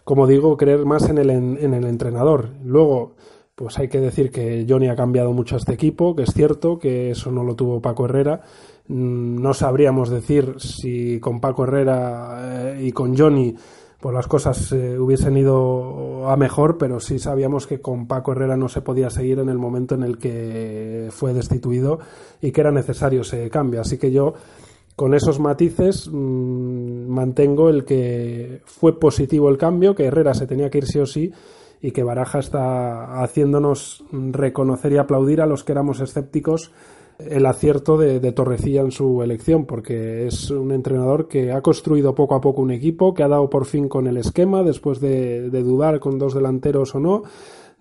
como 0.04 0.26
digo, 0.26 0.56
creer 0.56 0.84
más 0.84 1.08
en 1.08 1.18
el, 1.18 1.30
en 1.30 1.74
el 1.74 1.84
entrenador. 1.84 2.50
Luego, 2.64 3.14
pues 3.54 3.78
hay 3.78 3.88
que 3.88 4.00
decir 4.00 4.30
que 4.30 4.66
Johnny 4.68 4.88
ha 4.88 4.96
cambiado 4.96 5.32
mucho 5.32 5.54
a 5.54 5.58
este 5.58 5.74
equipo, 5.74 6.16
que 6.16 6.24
es 6.24 6.34
cierto 6.34 6.78
que 6.78 7.10
eso 7.10 7.30
no 7.30 7.44
lo 7.44 7.54
tuvo 7.54 7.80
Paco 7.80 8.06
Herrera. 8.06 8.42
Mm, 8.88 9.40
no 9.40 9.54
sabríamos 9.54 10.10
decir 10.10 10.56
si 10.58 11.20
con 11.20 11.40
Paco 11.40 11.64
Herrera 11.64 12.74
eh, 12.74 12.86
y 12.86 12.92
con 12.92 13.16
Johnny 13.16 13.54
pues 14.00 14.14
las 14.14 14.26
cosas 14.26 14.70
eh, 14.72 14.98
hubiesen 14.98 15.34
ido 15.34 16.28
a 16.28 16.36
mejor, 16.36 16.76
pero 16.76 17.00
sí 17.00 17.18
sabíamos 17.18 17.66
que 17.66 17.80
con 17.80 18.06
Paco 18.06 18.32
Herrera 18.32 18.54
no 18.54 18.68
se 18.68 18.82
podía 18.82 19.08
seguir 19.08 19.38
en 19.38 19.48
el 19.48 19.56
momento 19.56 19.94
en 19.94 20.02
el 20.02 20.18
que 20.18 21.08
fue 21.10 21.32
destituido 21.32 22.00
y 22.42 22.52
que 22.52 22.60
era 22.60 22.70
necesario 22.70 23.22
ese 23.22 23.48
cambio. 23.48 23.80
Así 23.80 23.96
que 23.96 24.12
yo 24.12 24.34
con 24.96 25.14
esos 25.14 25.40
matices 25.40 26.08
mm, 26.10 27.08
mantengo 27.08 27.68
el 27.68 27.84
que 27.84 28.62
fue 28.64 28.98
positivo 28.98 29.48
el 29.48 29.58
cambio, 29.58 29.94
que 29.94 30.04
Herrera 30.04 30.34
se 30.34 30.46
tenía 30.46 30.70
que 30.70 30.78
ir 30.78 30.86
sí 30.86 30.98
o 30.98 31.06
sí 31.06 31.32
y 31.80 31.90
que 31.90 32.02
Baraja 32.02 32.38
está 32.38 33.22
haciéndonos 33.22 34.04
reconocer 34.10 34.92
y 34.92 34.96
aplaudir 34.96 35.40
a 35.40 35.46
los 35.46 35.64
que 35.64 35.72
éramos 35.72 36.00
escépticos 36.00 36.72
el 37.18 37.46
acierto 37.46 37.96
de, 37.96 38.32
Torrecilla 38.32 38.80
en 38.80 38.90
su 38.90 39.22
elección, 39.22 39.66
porque 39.66 40.26
es 40.26 40.50
un 40.50 40.72
entrenador 40.72 41.28
que 41.28 41.52
ha 41.52 41.60
construido 41.60 42.14
poco 42.14 42.34
a 42.34 42.40
poco 42.40 42.62
un 42.62 42.72
equipo, 42.72 43.14
que 43.14 43.22
ha 43.22 43.28
dado 43.28 43.48
por 43.48 43.66
fin 43.66 43.88
con 43.88 44.06
el 44.06 44.16
esquema 44.16 44.62
después 44.62 44.98
de, 45.00 45.50
de 45.50 45.62
dudar 45.62 46.00
con 46.00 46.18
dos 46.18 46.34
delanteros 46.34 46.94
o 46.94 47.00
no. 47.00 47.22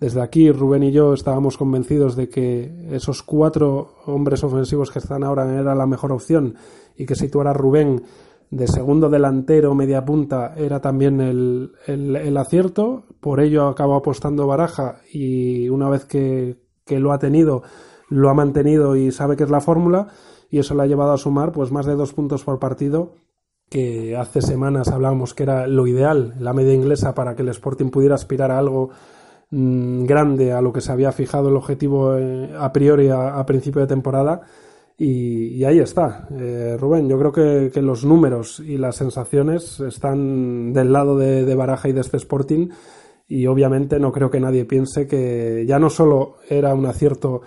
Desde 0.00 0.20
aquí, 0.20 0.50
Rubén 0.50 0.82
y 0.82 0.92
yo 0.92 1.14
estábamos 1.14 1.56
convencidos 1.56 2.16
de 2.16 2.28
que 2.28 2.88
esos 2.90 3.22
cuatro 3.22 3.94
hombres 4.06 4.42
ofensivos 4.42 4.90
que 4.90 4.98
están 4.98 5.24
ahora 5.24 5.52
era 5.58 5.74
la 5.74 5.86
mejor 5.86 6.12
opción 6.12 6.56
y 6.96 7.06
que 7.06 7.14
situar 7.14 7.46
a 7.46 7.52
Rubén 7.52 8.02
de 8.50 8.68
segundo 8.68 9.08
delantero, 9.08 9.74
media 9.74 10.04
punta, 10.04 10.54
era 10.56 10.80
también 10.80 11.20
el, 11.20 11.72
el, 11.86 12.36
acierto. 12.36 13.04
Por 13.20 13.40
ello 13.40 13.66
acabó 13.66 13.96
apostando 13.96 14.46
Baraja 14.46 15.00
y 15.12 15.68
una 15.68 15.88
vez 15.88 16.04
que, 16.04 16.60
que, 16.84 17.00
lo 17.00 17.12
ha 17.12 17.18
tenido, 17.18 17.62
lo 18.08 18.30
ha 18.30 18.34
mantenido 18.34 18.96
y 18.96 19.10
sabe 19.10 19.36
que 19.36 19.44
es 19.44 19.50
la 19.50 19.60
fórmula 19.60 20.08
y 20.50 20.58
eso 20.58 20.74
le 20.74 20.82
ha 20.82 20.86
llevado 20.86 21.12
a 21.12 21.18
sumar 21.18 21.52
pues 21.52 21.72
más 21.72 21.86
de 21.86 21.96
dos 21.96 22.12
puntos 22.12 22.44
por 22.44 22.58
partido 22.60 23.14
que 23.70 24.16
hace 24.16 24.40
semanas 24.40 24.88
hablábamos 24.88 25.34
que 25.34 25.42
era 25.42 25.66
lo 25.66 25.86
ideal, 25.86 26.34
la 26.38 26.52
media 26.52 26.74
inglesa 26.74 27.14
para 27.14 27.34
que 27.34 27.42
el 27.42 27.48
Sporting 27.48 27.90
pudiera 27.90 28.14
aspirar 28.14 28.52
a 28.52 28.58
algo 28.58 28.90
mm, 29.50 30.04
grande 30.04 30.52
a 30.52 30.60
lo 30.60 30.72
que 30.72 30.80
se 30.80 30.92
había 30.92 31.12
fijado 31.12 31.48
el 31.48 31.56
objetivo 31.56 32.16
eh, 32.16 32.50
a 32.58 32.72
priori 32.72 33.08
a 33.10 33.44
principio 33.46 33.80
de 33.80 33.86
temporada 33.86 34.42
y, 34.96 35.64
ahí 35.64 35.80
está, 35.80 36.28
eh, 36.38 36.76
Rubén. 36.78 37.08
Yo 37.08 37.18
creo 37.18 37.32
que, 37.32 37.82
los 37.82 38.04
números 38.04 38.60
y 38.60 38.78
las 38.78 38.96
sensaciones 38.96 39.80
están 39.80 40.72
del 40.72 40.92
lado 40.92 41.18
de, 41.18 41.54
Baraja 41.54 41.88
y 41.88 41.92
de 41.92 42.00
este 42.00 42.16
Sporting. 42.16 42.68
Y 43.26 43.46
obviamente 43.46 43.98
no 43.98 44.12
creo 44.12 44.30
que 44.30 44.38
nadie 44.38 44.64
piense 44.66 45.06
que 45.06 45.64
ya 45.66 45.78
no 45.78 45.90
solo 45.90 46.36
era 46.48 46.74
un 46.74 46.86
acierto 46.86 47.42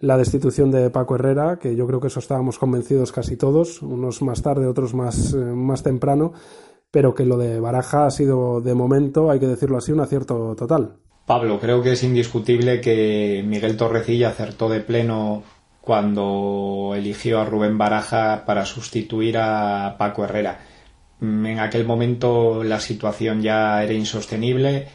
la 0.00 0.16
destitución 0.16 0.70
de 0.70 0.90
Paco 0.90 1.16
Herrera, 1.16 1.58
que 1.58 1.74
yo 1.74 1.86
creo 1.86 2.00
que 2.00 2.06
eso 2.08 2.20
estábamos 2.20 2.58
convencidos 2.58 3.12
casi 3.12 3.36
todos, 3.36 3.82
unos 3.82 4.22
más 4.22 4.42
tarde, 4.42 4.66
otros 4.66 4.94
más, 4.94 5.32
eh, 5.34 5.38
más 5.38 5.82
temprano, 5.82 6.32
pero 6.90 7.14
que 7.14 7.24
lo 7.24 7.38
de 7.38 7.60
Baraja 7.60 8.06
ha 8.06 8.10
sido 8.10 8.60
de 8.60 8.74
momento, 8.74 9.30
hay 9.30 9.40
que 9.40 9.48
decirlo 9.48 9.78
así, 9.78 9.92
un 9.92 10.00
acierto 10.00 10.54
total. 10.54 10.98
Pablo, 11.26 11.58
creo 11.58 11.82
que 11.82 11.92
es 11.92 12.04
indiscutible 12.04 12.80
que 12.80 13.42
Miguel 13.44 13.76
Torrecilla 13.76 14.28
acertó 14.28 14.68
de 14.68 14.80
pleno 14.80 15.42
cuando 15.80 16.94
eligió 16.96 17.40
a 17.40 17.44
Rubén 17.44 17.78
Baraja 17.78 18.44
para 18.46 18.64
sustituir 18.64 19.36
a 19.38 19.96
Paco 19.98 20.24
Herrera. 20.24 20.60
En 21.20 21.58
aquel 21.58 21.84
momento 21.84 22.62
la 22.62 22.78
situación 22.78 23.42
ya 23.42 23.82
era 23.82 23.92
insostenible 23.92 24.86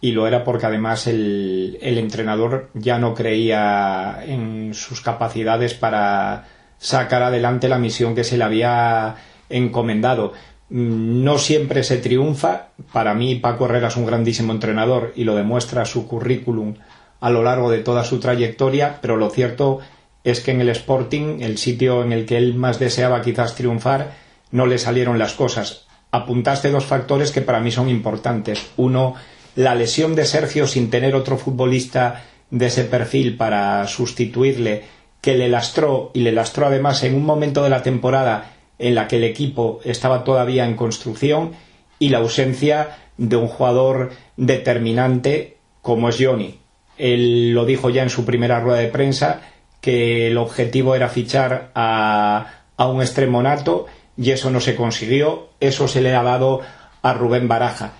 y 0.00 0.12
lo 0.12 0.26
era 0.28 0.44
porque 0.44 0.66
además 0.66 1.08
el, 1.08 1.78
entrenador 1.82 2.70
ya 2.74 2.98
no 2.98 3.14
creía 3.14 4.22
en 4.24 4.74
sus 4.74 5.00
capacidades 5.00 5.74
para 5.74 6.46
sacar 6.78 7.22
adelante 7.22 7.68
la 7.68 7.78
misión 7.78 8.14
que 8.14 8.24
se 8.24 8.38
le 8.38 8.44
había 8.44 9.16
encomendado. 9.48 10.32
No 10.70 11.38
siempre 11.38 11.82
se 11.82 11.98
triunfa. 11.98 12.68
Para 12.92 13.14
mí 13.14 13.34
Paco 13.34 13.64
Herrera 13.66 13.88
es 13.88 13.96
un 13.96 14.06
grandísimo 14.06 14.52
entrenador 14.52 15.12
y 15.16 15.24
lo 15.24 15.34
demuestra 15.34 15.84
su 15.84 16.06
currículum 16.06 16.74
a 17.20 17.30
lo 17.30 17.42
largo 17.42 17.70
de 17.70 17.78
toda 17.78 18.04
su 18.04 18.18
trayectoria, 18.18 18.98
pero 19.02 19.16
lo 19.16 19.30
cierto 19.30 19.80
es 20.24 20.40
que 20.40 20.52
en 20.52 20.60
el 20.60 20.70
Sporting, 20.70 21.40
el 21.40 21.58
sitio 21.58 22.02
en 22.02 22.12
el 22.12 22.24
que 22.24 22.36
él 22.36 22.54
más 22.54 22.78
deseaba 22.78 23.20
quizás 23.20 23.54
triunfar, 23.54 24.12
no 24.50 24.66
le 24.66 24.78
salieron 24.78 25.18
las 25.18 25.34
cosas. 25.34 25.86
Apuntaste 26.10 26.70
dos 26.70 26.86
factores 26.86 27.30
que 27.30 27.42
para 27.42 27.60
mí 27.60 27.70
son 27.70 27.88
importantes. 27.88 28.70
Uno, 28.76 29.14
la 29.54 29.74
lesión 29.74 30.14
de 30.14 30.24
Sergio 30.24 30.66
sin 30.66 30.90
tener 30.90 31.14
otro 31.14 31.36
futbolista 31.36 32.24
de 32.50 32.66
ese 32.66 32.84
perfil 32.84 33.36
para 33.36 33.86
sustituirle, 33.86 34.84
que 35.20 35.36
le 35.36 35.48
lastró 35.48 36.10
y 36.14 36.20
le 36.20 36.32
lastró 36.32 36.66
además 36.66 37.02
en 37.04 37.14
un 37.14 37.24
momento 37.24 37.62
de 37.62 37.70
la 37.70 37.82
temporada 37.82 38.52
en 38.80 38.94
la 38.94 39.06
que 39.06 39.16
el 39.16 39.24
equipo 39.24 39.80
estaba 39.84 40.24
todavía 40.24 40.66
en 40.66 40.74
construcción 40.74 41.52
y 41.98 42.08
la 42.08 42.18
ausencia 42.18 42.98
de 43.16 43.36
un 43.36 43.46
jugador 43.46 44.10
determinante 44.36 45.58
como 45.82 46.08
es 46.08 46.16
Johnny. 46.18 46.58
Él 46.98 47.52
lo 47.52 47.64
dijo 47.64 47.90
ya 47.90 48.02
en 48.02 48.10
su 48.10 48.24
primera 48.24 48.60
rueda 48.60 48.80
de 48.80 48.88
prensa 48.88 49.42
que 49.80 50.26
el 50.26 50.38
objetivo 50.38 50.94
era 50.94 51.08
fichar 51.08 51.70
a, 51.74 52.64
a 52.76 52.88
un 52.88 53.00
extremo 53.00 53.42
nato 53.42 53.86
y 54.16 54.32
eso 54.32 54.50
no 54.50 54.60
se 54.60 54.76
consiguió. 54.76 55.48
Eso 55.60 55.88
se 55.88 56.00
le 56.00 56.14
ha 56.14 56.22
dado 56.22 56.60
a 57.02 57.12
Rubén 57.14 57.48
Baraja 57.48 57.94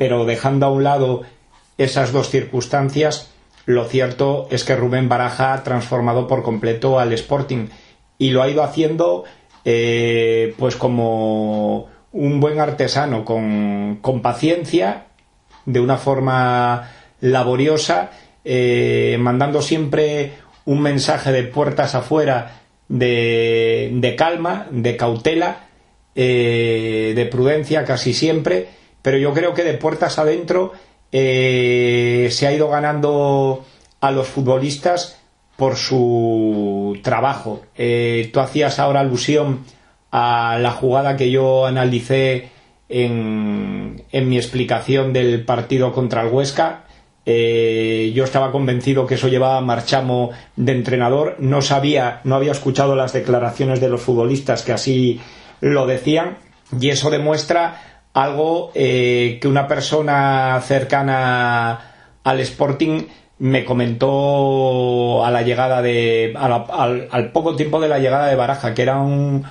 pero 0.00 0.24
dejando 0.24 0.64
a 0.64 0.70
un 0.70 0.82
lado 0.82 1.24
esas 1.76 2.10
dos 2.10 2.30
circunstancias, 2.30 3.30
lo 3.66 3.84
cierto 3.84 4.48
es 4.50 4.64
que 4.64 4.74
Rubén 4.74 5.10
Baraja 5.10 5.52
ha 5.52 5.62
transformado 5.62 6.26
por 6.26 6.42
completo 6.42 6.98
al 6.98 7.12
Sporting 7.12 7.66
y 8.16 8.30
lo 8.30 8.40
ha 8.40 8.48
ido 8.48 8.62
haciendo 8.62 9.24
eh, 9.64 10.54
pues 10.58 10.76
como 10.76 11.88
un 12.12 12.40
buen 12.40 12.60
artesano, 12.60 13.24
con, 13.24 14.20
paciencia, 14.22 15.06
de 15.66 15.80
una 15.80 15.96
forma 15.96 16.90
laboriosa, 17.20 18.10
eh, 18.44 19.16
mandando 19.20 19.62
siempre 19.62 20.32
un 20.64 20.80
mensaje 20.82 21.32
de 21.32 21.44
puertas 21.44 21.94
afuera 21.94 22.62
de, 22.88 24.14
calma, 24.16 24.66
de 24.70 24.96
cautela, 24.96 25.68
eh, 26.14 27.12
de 27.14 27.26
prudencia 27.26 27.84
casi 27.84 28.12
siempre 28.12 28.80
pero 29.00 29.16
yo 29.16 29.32
creo 29.32 29.54
que 29.54 29.62
de 29.62 29.74
puertas 29.74 30.18
adentro 30.18 30.72
se 31.12 32.46
ha 32.46 32.52
ido 32.52 32.68
ganando 32.68 33.64
a 34.00 34.10
los 34.10 34.26
futbolistas 34.28 35.19
por 35.60 35.76
su 35.76 36.98
trabajo. 37.02 37.60
Eh, 37.76 38.30
tú 38.32 38.40
hacías 38.40 38.78
ahora 38.78 39.00
alusión 39.00 39.66
a 40.10 40.56
la 40.58 40.70
jugada 40.70 41.18
que 41.18 41.30
yo 41.30 41.66
analicé 41.66 42.48
en, 42.88 44.02
mi 44.10 44.38
explicación 44.38 45.12
del 45.12 45.44
partido 45.44 45.92
contra 45.92 46.22
el 46.22 46.32
Huesca. 46.32 46.84
Eh, 47.26 48.10
yo 48.14 48.24
estaba 48.24 48.52
convencido 48.52 49.06
que 49.06 49.16
eso 49.16 49.28
llevaba 49.28 49.60
Marchamo 49.60 50.30
de 50.56 50.72
entrenador. 50.72 51.36
No 51.40 51.60
sabía, 51.60 52.22
no 52.24 52.36
había 52.36 52.52
escuchado 52.52 52.96
las 52.96 53.12
declaraciones 53.12 53.82
de 53.82 53.90
los 53.90 54.00
futbolistas 54.00 54.62
que 54.62 54.72
así 54.72 55.20
lo 55.60 55.86
decían. 55.86 56.38
Y 56.80 56.88
eso 56.88 57.10
demuestra 57.10 58.06
algo 58.14 58.72
eh, 58.74 59.38
que 59.42 59.46
una 59.46 59.68
persona 59.68 60.58
cercana 60.62 62.16
al 62.24 62.40
Sporting 62.40 63.02
me 63.40 63.64
comentó 63.64 65.24
a 65.24 65.30
la 65.30 65.42
llegada 65.42 65.80
de 65.80 66.34
al, 66.36 67.32
poco 67.32 67.56
tiempo 67.56 67.80
de 67.80 67.88
la 67.88 67.98
llegada 67.98 68.28
de 68.28 68.36
Baraja 68.36 68.74
que 68.74 68.82
era 68.82 69.00
un 69.00 69.44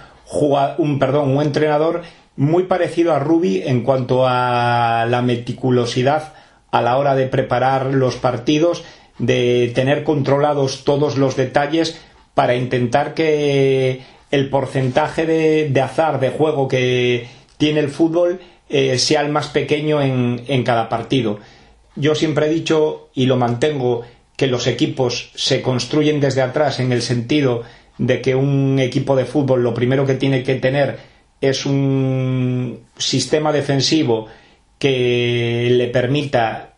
un 0.77 0.99
perdón 0.99 1.35
un 1.35 1.41
entrenador 1.41 2.03
muy 2.35 2.63
parecido 2.63 3.13
a 3.13 3.19
Rubi 3.19 3.63
en 3.65 3.81
cuanto 3.81 4.27
a 4.27 5.07
la 5.09 5.23
meticulosidad 5.23 6.33
a 6.71 6.83
la 6.83 6.97
hora 6.97 7.15
de 7.15 7.25
preparar 7.25 7.87
los 7.87 8.15
partidos 8.15 8.83
de 9.17 9.71
tener 9.73 10.03
controlados 10.03 10.83
todos 10.83 11.17
los 11.17 11.35
detalles 11.35 11.99
para 12.35 12.55
intentar 12.55 13.15
que 13.15 14.03
el 14.29 14.49
porcentaje 14.51 15.25
de 15.25 15.81
azar 15.81 16.19
de 16.19 16.29
juego 16.29 16.67
que 16.67 17.27
tiene 17.57 17.79
el 17.79 17.89
fútbol 17.89 18.39
eh, 18.69 18.99
sea 18.99 19.21
el 19.21 19.31
más 19.31 19.47
pequeño 19.47 19.99
en, 19.99 20.43
en 20.47 20.63
cada 20.63 20.89
partido. 20.89 21.39
Yo 21.99 22.15
siempre 22.15 22.47
he 22.47 22.49
dicho 22.49 23.09
y 23.13 23.25
lo 23.25 23.35
mantengo 23.35 24.03
que 24.37 24.47
los 24.47 24.67
equipos 24.67 25.31
se 25.35 25.61
construyen 25.61 26.21
desde 26.21 26.41
atrás 26.41 26.79
en 26.79 26.93
el 26.93 27.01
sentido 27.01 27.63
de 27.97 28.21
que 28.21 28.35
un 28.35 28.79
equipo 28.79 29.17
de 29.17 29.25
fútbol 29.25 29.61
lo 29.63 29.73
primero 29.73 30.05
que 30.05 30.15
tiene 30.15 30.41
que 30.41 30.55
tener 30.55 30.97
es 31.41 31.65
un 31.65 32.85
sistema 32.97 33.51
defensivo 33.51 34.27
que 34.77 35.67
le 35.71 35.87
permita 35.87 36.75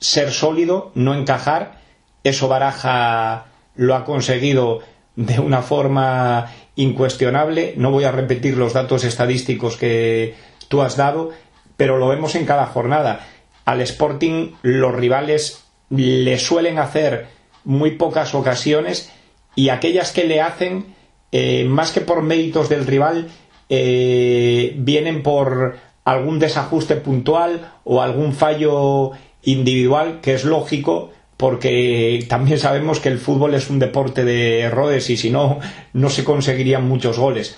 ser 0.00 0.32
sólido, 0.32 0.90
no 0.96 1.14
encajar. 1.14 1.80
Eso 2.24 2.48
Baraja 2.48 3.46
lo 3.76 3.94
ha 3.94 4.04
conseguido 4.04 4.80
de 5.14 5.38
una 5.38 5.62
forma 5.62 6.52
incuestionable. 6.74 7.74
No 7.76 7.92
voy 7.92 8.04
a 8.04 8.12
repetir 8.12 8.56
los 8.56 8.72
datos 8.72 9.04
estadísticos 9.04 9.76
que 9.76 10.34
tú 10.66 10.82
has 10.82 10.96
dado, 10.96 11.30
pero 11.76 11.96
lo 11.96 12.08
vemos 12.08 12.34
en 12.34 12.44
cada 12.44 12.66
jornada. 12.66 13.20
Al 13.68 13.82
Sporting 13.82 14.52
los 14.62 14.94
rivales 14.94 15.62
le 15.90 16.38
suelen 16.38 16.78
hacer 16.78 17.26
muy 17.64 17.96
pocas 17.98 18.34
ocasiones 18.34 19.12
y 19.56 19.68
aquellas 19.68 20.10
que 20.10 20.24
le 20.24 20.40
hacen, 20.40 20.94
eh, 21.32 21.66
más 21.66 21.92
que 21.92 22.00
por 22.00 22.22
méritos 22.22 22.70
del 22.70 22.86
rival, 22.86 23.28
eh, 23.68 24.72
vienen 24.78 25.22
por 25.22 25.76
algún 26.06 26.38
desajuste 26.38 26.96
puntual 26.96 27.74
o 27.84 28.00
algún 28.00 28.32
fallo 28.32 29.10
individual 29.42 30.20
que 30.22 30.32
es 30.32 30.44
lógico 30.44 31.10
porque 31.36 32.24
también 32.26 32.58
sabemos 32.58 33.00
que 33.00 33.10
el 33.10 33.18
fútbol 33.18 33.52
es 33.52 33.68
un 33.68 33.78
deporte 33.78 34.24
de 34.24 34.60
errores 34.60 35.10
y 35.10 35.18
si 35.18 35.28
no, 35.28 35.58
no 35.92 36.08
se 36.08 36.24
conseguirían 36.24 36.88
muchos 36.88 37.18
goles. 37.18 37.54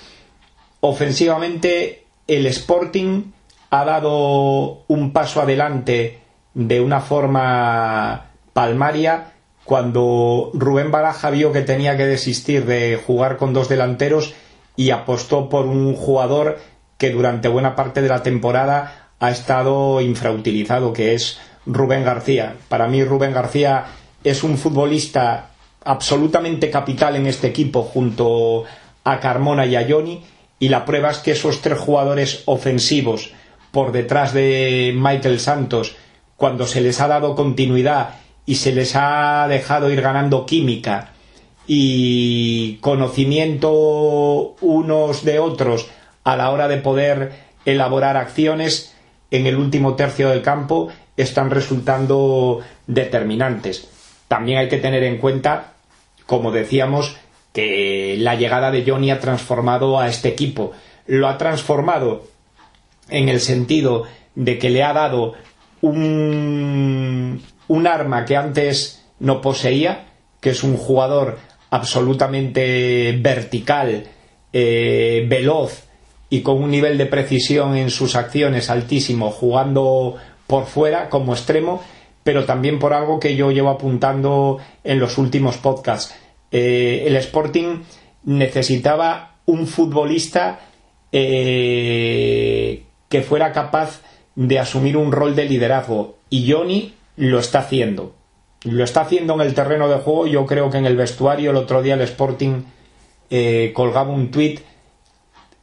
Ofensivamente, 0.80 2.02
el 2.26 2.46
Sporting 2.46 3.30
ha 3.70 3.84
dado 3.84 4.82
un 4.88 5.12
paso 5.12 5.40
adelante 5.40 6.18
de 6.54 6.80
una 6.80 7.00
forma 7.00 8.26
palmaria 8.52 9.32
cuando 9.64 10.50
Rubén 10.54 10.90
Baraja 10.90 11.30
vio 11.30 11.52
que 11.52 11.62
tenía 11.62 11.96
que 11.96 12.06
desistir 12.06 12.66
de 12.66 13.00
jugar 13.06 13.36
con 13.36 13.52
dos 13.52 13.68
delanteros 13.68 14.34
y 14.76 14.90
apostó 14.90 15.48
por 15.48 15.66
un 15.66 15.94
jugador 15.94 16.58
que 16.98 17.10
durante 17.10 17.48
buena 17.48 17.76
parte 17.76 18.02
de 18.02 18.08
la 18.08 18.22
temporada 18.22 19.10
ha 19.20 19.30
estado 19.30 20.00
infrautilizado, 20.00 20.92
que 20.92 21.14
es 21.14 21.38
Rubén 21.66 22.04
García. 22.04 22.56
Para 22.68 22.88
mí 22.88 23.04
Rubén 23.04 23.32
García 23.32 23.86
es 24.24 24.42
un 24.42 24.58
futbolista 24.58 25.50
absolutamente 25.84 26.70
capital 26.70 27.16
en 27.16 27.26
este 27.26 27.46
equipo 27.46 27.82
junto 27.82 28.64
a 29.04 29.20
Carmona 29.20 29.66
y 29.66 29.76
a 29.76 29.86
Johnny 29.88 30.22
y 30.58 30.68
la 30.68 30.84
prueba 30.84 31.10
es 31.10 31.18
que 31.18 31.32
esos 31.32 31.62
tres 31.62 31.78
jugadores 31.78 32.42
ofensivos 32.46 33.32
por 33.70 33.92
detrás 33.92 34.32
de 34.32 34.92
Michael 34.96 35.40
Santos, 35.40 35.96
cuando 36.36 36.66
se 36.66 36.80
les 36.80 37.00
ha 37.00 37.08
dado 37.08 37.34
continuidad 37.34 38.14
y 38.46 38.56
se 38.56 38.72
les 38.72 38.96
ha 38.96 39.46
dejado 39.48 39.90
ir 39.90 40.00
ganando 40.00 40.46
química 40.46 41.12
y 41.66 42.78
conocimiento 42.80 44.56
unos 44.60 45.24
de 45.24 45.38
otros 45.38 45.88
a 46.24 46.36
la 46.36 46.50
hora 46.50 46.66
de 46.66 46.78
poder 46.78 47.32
elaborar 47.64 48.16
acciones 48.16 48.94
en 49.30 49.46
el 49.46 49.56
último 49.56 49.94
tercio 49.94 50.30
del 50.30 50.42
campo 50.42 50.88
están 51.16 51.50
resultando 51.50 52.60
determinantes. 52.86 53.88
También 54.28 54.58
hay 54.58 54.68
que 54.68 54.78
tener 54.78 55.04
en 55.04 55.18
cuenta, 55.18 55.74
como 56.26 56.50
decíamos, 56.50 57.16
que 57.52 58.16
la 58.18 58.34
llegada 58.34 58.70
de 58.70 58.84
Johnny 58.86 59.10
ha 59.10 59.20
transformado 59.20 59.98
a 59.98 60.08
este 60.08 60.28
equipo. 60.28 60.72
Lo 61.06 61.28
ha 61.28 61.38
transformado 61.38 62.24
en 63.10 63.28
el 63.28 63.40
sentido 63.40 64.04
de 64.34 64.58
que 64.58 64.70
le 64.70 64.82
ha 64.82 64.92
dado 64.92 65.34
un, 65.80 67.42
un 67.68 67.86
arma 67.86 68.24
que 68.24 68.36
antes 68.36 69.04
no 69.18 69.40
poseía, 69.40 70.06
que 70.40 70.50
es 70.50 70.62
un 70.62 70.76
jugador 70.76 71.38
absolutamente 71.70 73.16
vertical, 73.20 74.04
eh, 74.52 75.26
veloz 75.28 75.84
y 76.28 76.40
con 76.42 76.62
un 76.62 76.70
nivel 76.70 76.98
de 76.98 77.06
precisión 77.06 77.76
en 77.76 77.90
sus 77.90 78.16
acciones 78.16 78.70
altísimo, 78.70 79.30
jugando 79.30 80.16
por 80.46 80.66
fuera 80.66 81.08
como 81.08 81.32
extremo, 81.32 81.82
pero 82.24 82.44
también 82.44 82.78
por 82.78 82.92
algo 82.92 83.20
que 83.20 83.36
yo 83.36 83.50
llevo 83.50 83.70
apuntando 83.70 84.58
en 84.84 84.98
los 84.98 85.18
últimos 85.18 85.56
podcasts. 85.58 86.14
Eh, 86.50 87.04
el 87.06 87.16
Sporting 87.16 87.82
necesitaba 88.24 89.36
un 89.46 89.66
futbolista 89.66 90.60
eh, 91.12 92.84
que 93.10 93.20
fuera 93.20 93.52
capaz 93.52 94.00
de 94.36 94.58
asumir 94.58 94.96
un 94.96 95.12
rol 95.12 95.36
de 95.36 95.44
liderazgo 95.44 96.16
y 96.30 96.50
Johnny 96.50 96.94
lo 97.16 97.38
está 97.38 97.58
haciendo. 97.58 98.14
Lo 98.64 98.84
está 98.84 99.02
haciendo 99.02 99.34
en 99.34 99.40
el 99.42 99.54
terreno 99.54 99.88
de 99.88 99.96
juego. 99.96 100.26
Yo 100.26 100.46
creo 100.46 100.70
que 100.70 100.78
en 100.78 100.86
el 100.86 100.96
vestuario 100.96 101.50
el 101.50 101.56
otro 101.56 101.82
día 101.82 101.94
el 101.94 102.00
Sporting 102.02 102.62
eh, 103.28 103.72
colgaba 103.74 104.10
un 104.10 104.30
tuit 104.30 104.60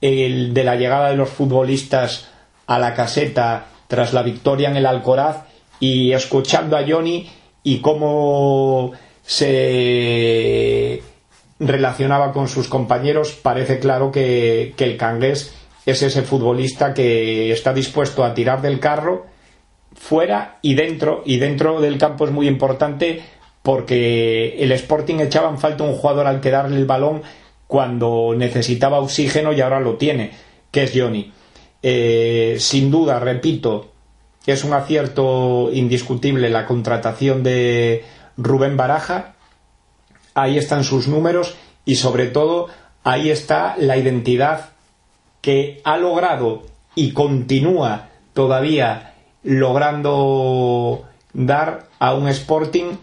de 0.01 0.61
la 0.63 0.75
llegada 0.75 1.09
de 1.09 1.15
los 1.15 1.29
futbolistas 1.29 2.29
a 2.67 2.77
la 2.77 2.93
caseta 2.93 3.67
tras 3.87 4.13
la 4.13 4.21
victoria 4.21 4.69
en 4.69 4.77
el 4.77 4.85
Alcoraz 4.85 5.45
y 5.79 6.11
escuchando 6.11 6.77
a 6.77 6.85
Johnny 6.87 7.29
y 7.63 7.79
cómo 7.79 8.91
se 9.23 11.01
relacionaba 11.59 12.33
con 12.33 12.47
sus 12.47 12.67
compañeros, 12.67 13.31
parece 13.31 13.79
claro 13.79 14.11
que, 14.11 14.73
que 14.77 14.83
el 14.83 14.97
cangués 14.97 15.56
es 15.87 16.01
ese 16.01 16.21
futbolista 16.21 16.93
que 16.93 17.49
está 17.49 17.73
dispuesto 17.73 18.25
a 18.25 18.33
tirar 18.33 18.61
del 18.61 18.79
carro 18.79 19.25
fuera 19.95 20.59
y 20.61 20.75
dentro, 20.75 21.23
y 21.25 21.37
dentro 21.37 21.79
del 21.79 21.97
campo 21.97 22.25
es 22.25 22.31
muy 22.31 22.45
importante 22.47 23.23
porque 23.63 24.57
el 24.59 24.73
Sporting 24.73 25.19
echaba 25.19 25.49
en 25.49 25.57
falta 25.57 25.85
un 25.85 25.95
jugador 25.95 26.27
al 26.27 26.41
que 26.41 26.51
darle 26.51 26.75
el 26.75 26.85
balón 26.85 27.21
cuando 27.67 28.33
necesitaba 28.35 28.99
oxígeno 28.99 29.53
y 29.53 29.61
ahora 29.61 29.79
lo 29.79 29.95
tiene, 29.95 30.31
que 30.71 30.83
es 30.83 30.91
Johnny. 30.93 31.31
Eh, 31.81 32.57
sin 32.59 32.91
duda, 32.91 33.21
repito, 33.21 33.91
es 34.45 34.65
un 34.65 34.73
acierto 34.73 35.69
indiscutible 35.71 36.49
la 36.49 36.65
contratación 36.65 37.43
de 37.43 38.03
Rubén 38.35 38.75
Baraja. 38.75 39.35
Ahí 40.33 40.57
están 40.57 40.83
sus 40.83 41.07
números 41.07 41.55
y 41.85 41.95
sobre 41.95 42.27
todo 42.27 42.67
ahí 43.05 43.29
está 43.29 43.75
la 43.77 43.95
identidad 43.95 44.71
que 45.47 45.79
ha 45.85 45.95
logrado 45.95 46.63
y 46.93 47.13
continúa 47.13 48.09
todavía 48.33 49.13
logrando 49.43 51.05
dar 51.31 51.87
a 51.99 52.13
un 52.15 52.27
Sporting 52.27 52.97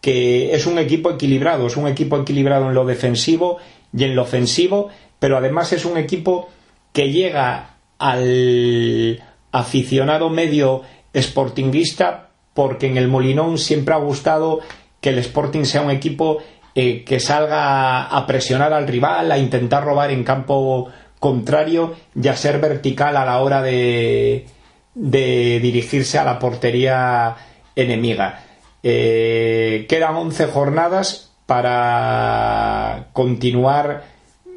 que 0.00 0.54
es 0.54 0.66
un 0.66 0.78
equipo 0.78 1.10
equilibrado, 1.10 1.66
es 1.66 1.76
un 1.76 1.88
equipo 1.88 2.16
equilibrado 2.16 2.68
en 2.68 2.74
lo 2.74 2.84
defensivo 2.84 3.56
y 3.92 4.04
en 4.04 4.14
lo 4.14 4.22
ofensivo, 4.22 4.90
pero 5.18 5.36
además 5.36 5.72
es 5.72 5.84
un 5.84 5.98
equipo 5.98 6.48
que 6.92 7.10
llega 7.10 7.74
al 7.98 9.20
aficionado 9.50 10.30
medio 10.30 10.82
sportinguista 11.12 12.28
porque 12.54 12.86
en 12.86 12.98
el 12.98 13.08
Molinón 13.08 13.58
siempre 13.58 13.94
ha 13.94 13.98
gustado 13.98 14.60
que 15.00 15.08
el 15.08 15.18
Sporting 15.18 15.64
sea 15.64 15.82
un 15.82 15.90
equipo 15.90 16.38
eh, 16.76 17.02
que 17.02 17.18
salga 17.18 18.04
a 18.04 18.26
presionar 18.28 18.72
al 18.72 18.86
rival, 18.86 19.32
a 19.32 19.38
intentar 19.38 19.82
robar 19.82 20.12
en 20.12 20.22
campo 20.22 20.88
contrario 21.20 21.94
y 22.20 22.26
a 22.26 22.36
ser 22.36 22.58
vertical 22.58 23.16
a 23.16 23.24
la 23.24 23.38
hora 23.38 23.62
de, 23.62 24.46
de 24.94 25.60
dirigirse 25.60 26.18
a 26.18 26.24
la 26.24 26.40
portería 26.40 27.36
enemiga. 27.76 28.44
Eh, 28.82 29.86
quedan 29.88 30.16
11 30.16 30.46
jornadas 30.46 31.30
para 31.46 33.08
continuar 33.12 34.04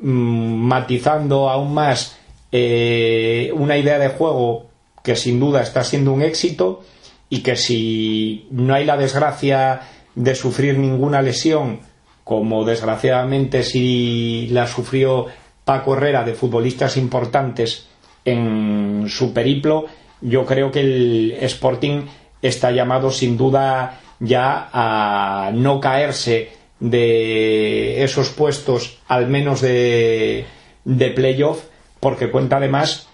mm, 0.02 0.08
matizando 0.08 1.50
aún 1.50 1.74
más 1.74 2.18
eh, 2.52 3.52
una 3.56 3.78
idea 3.78 4.00
de 4.00 4.10
juego 4.10 4.68
que 5.04 5.16
sin 5.16 5.40
duda 5.40 5.62
está 5.62 5.84
siendo 5.84 6.14
un 6.14 6.22
éxito 6.22 6.84
y 7.30 7.42
que 7.42 7.58
si 7.58 8.48
no 8.52 8.74
hay 8.76 8.86
la 8.86 8.96
desgracia 8.96 9.82
de 10.16 10.36
sufrir 10.36 10.78
ninguna 10.78 11.22
lesión, 11.22 11.80
como 12.24 12.64
desgraciadamente 12.64 13.64
si 13.64 14.48
la 14.52 14.68
sufrió 14.68 15.26
Paco 15.66 15.96
Herrera 15.96 16.24
de 16.24 16.34
futbolistas 16.34 16.98
importantes 16.98 17.88
en 18.26 19.06
su 19.08 19.34
periplo, 19.34 19.86
yo 20.22 20.46
creo 20.46 20.72
que 20.72 20.82
el 20.82 21.38
Sporting 21.42 22.04
está 22.42 22.72
llamado 22.72 23.12
sin 23.12 23.38
duda 23.38 24.00
ya 24.20 24.70
a 24.72 25.52
no 25.54 25.80
caerse 25.80 26.52
de 26.80 28.04
esos 28.04 28.30
puestos, 28.30 29.00
al 29.08 29.28
menos 29.28 29.62
de, 29.62 30.46
de 30.84 31.10
playoff, 31.12 31.64
porque 32.00 32.30
cuenta 32.32 32.58
además 32.58 33.08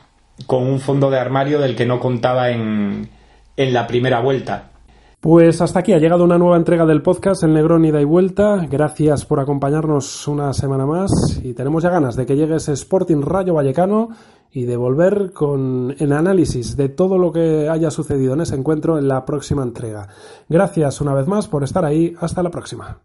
con 0.45 0.63
un 0.63 0.79
fondo 0.79 1.09
de 1.09 1.19
armario 1.19 1.59
del 1.59 1.75
que 1.75 1.85
no 1.85 1.99
contaba 1.99 2.51
en, 2.51 3.09
en 3.57 3.73
la 3.73 3.87
primera 3.87 4.19
vuelta. 4.19 4.71
Pues 5.19 5.59
hasta 5.59 5.79
aquí 5.79 5.91
ha 5.91 5.97
llegado 5.97 6.23
una 6.23 6.37
nueva 6.37 6.55
entrega 6.55 6.85
del 6.85 7.01
podcast 7.01 7.43
El 7.43 7.53
Negrón 7.53 7.83
Ida 7.83 7.99
y 7.99 8.05
Vuelta. 8.05 8.65
Gracias 8.69 9.25
por 9.25 9.41
acompañarnos 9.41 10.25
una 10.29 10.53
semana 10.53 10.85
más 10.85 11.11
y 11.43 11.53
tenemos 11.53 11.83
ya 11.83 11.89
ganas 11.89 12.15
de 12.15 12.25
que 12.25 12.37
llegue 12.37 12.55
ese 12.55 12.71
Sporting 12.71 13.21
Rayo 13.21 13.53
Vallecano 13.53 14.07
y 14.49 14.63
de 14.63 14.77
volver 14.77 15.33
con 15.33 15.93
el 15.99 16.13
análisis 16.13 16.77
de 16.77 16.87
todo 16.87 17.17
lo 17.17 17.33
que 17.33 17.67
haya 17.67 17.91
sucedido 17.91 18.33
en 18.33 18.41
ese 18.41 18.55
encuentro 18.55 18.97
en 18.97 19.09
la 19.09 19.25
próxima 19.25 19.61
entrega. 19.61 20.07
Gracias 20.47 21.01
una 21.01 21.13
vez 21.13 21.27
más 21.27 21.49
por 21.49 21.65
estar 21.65 21.83
ahí. 21.83 22.15
Hasta 22.21 22.41
la 22.41 22.49
próxima. 22.49 23.01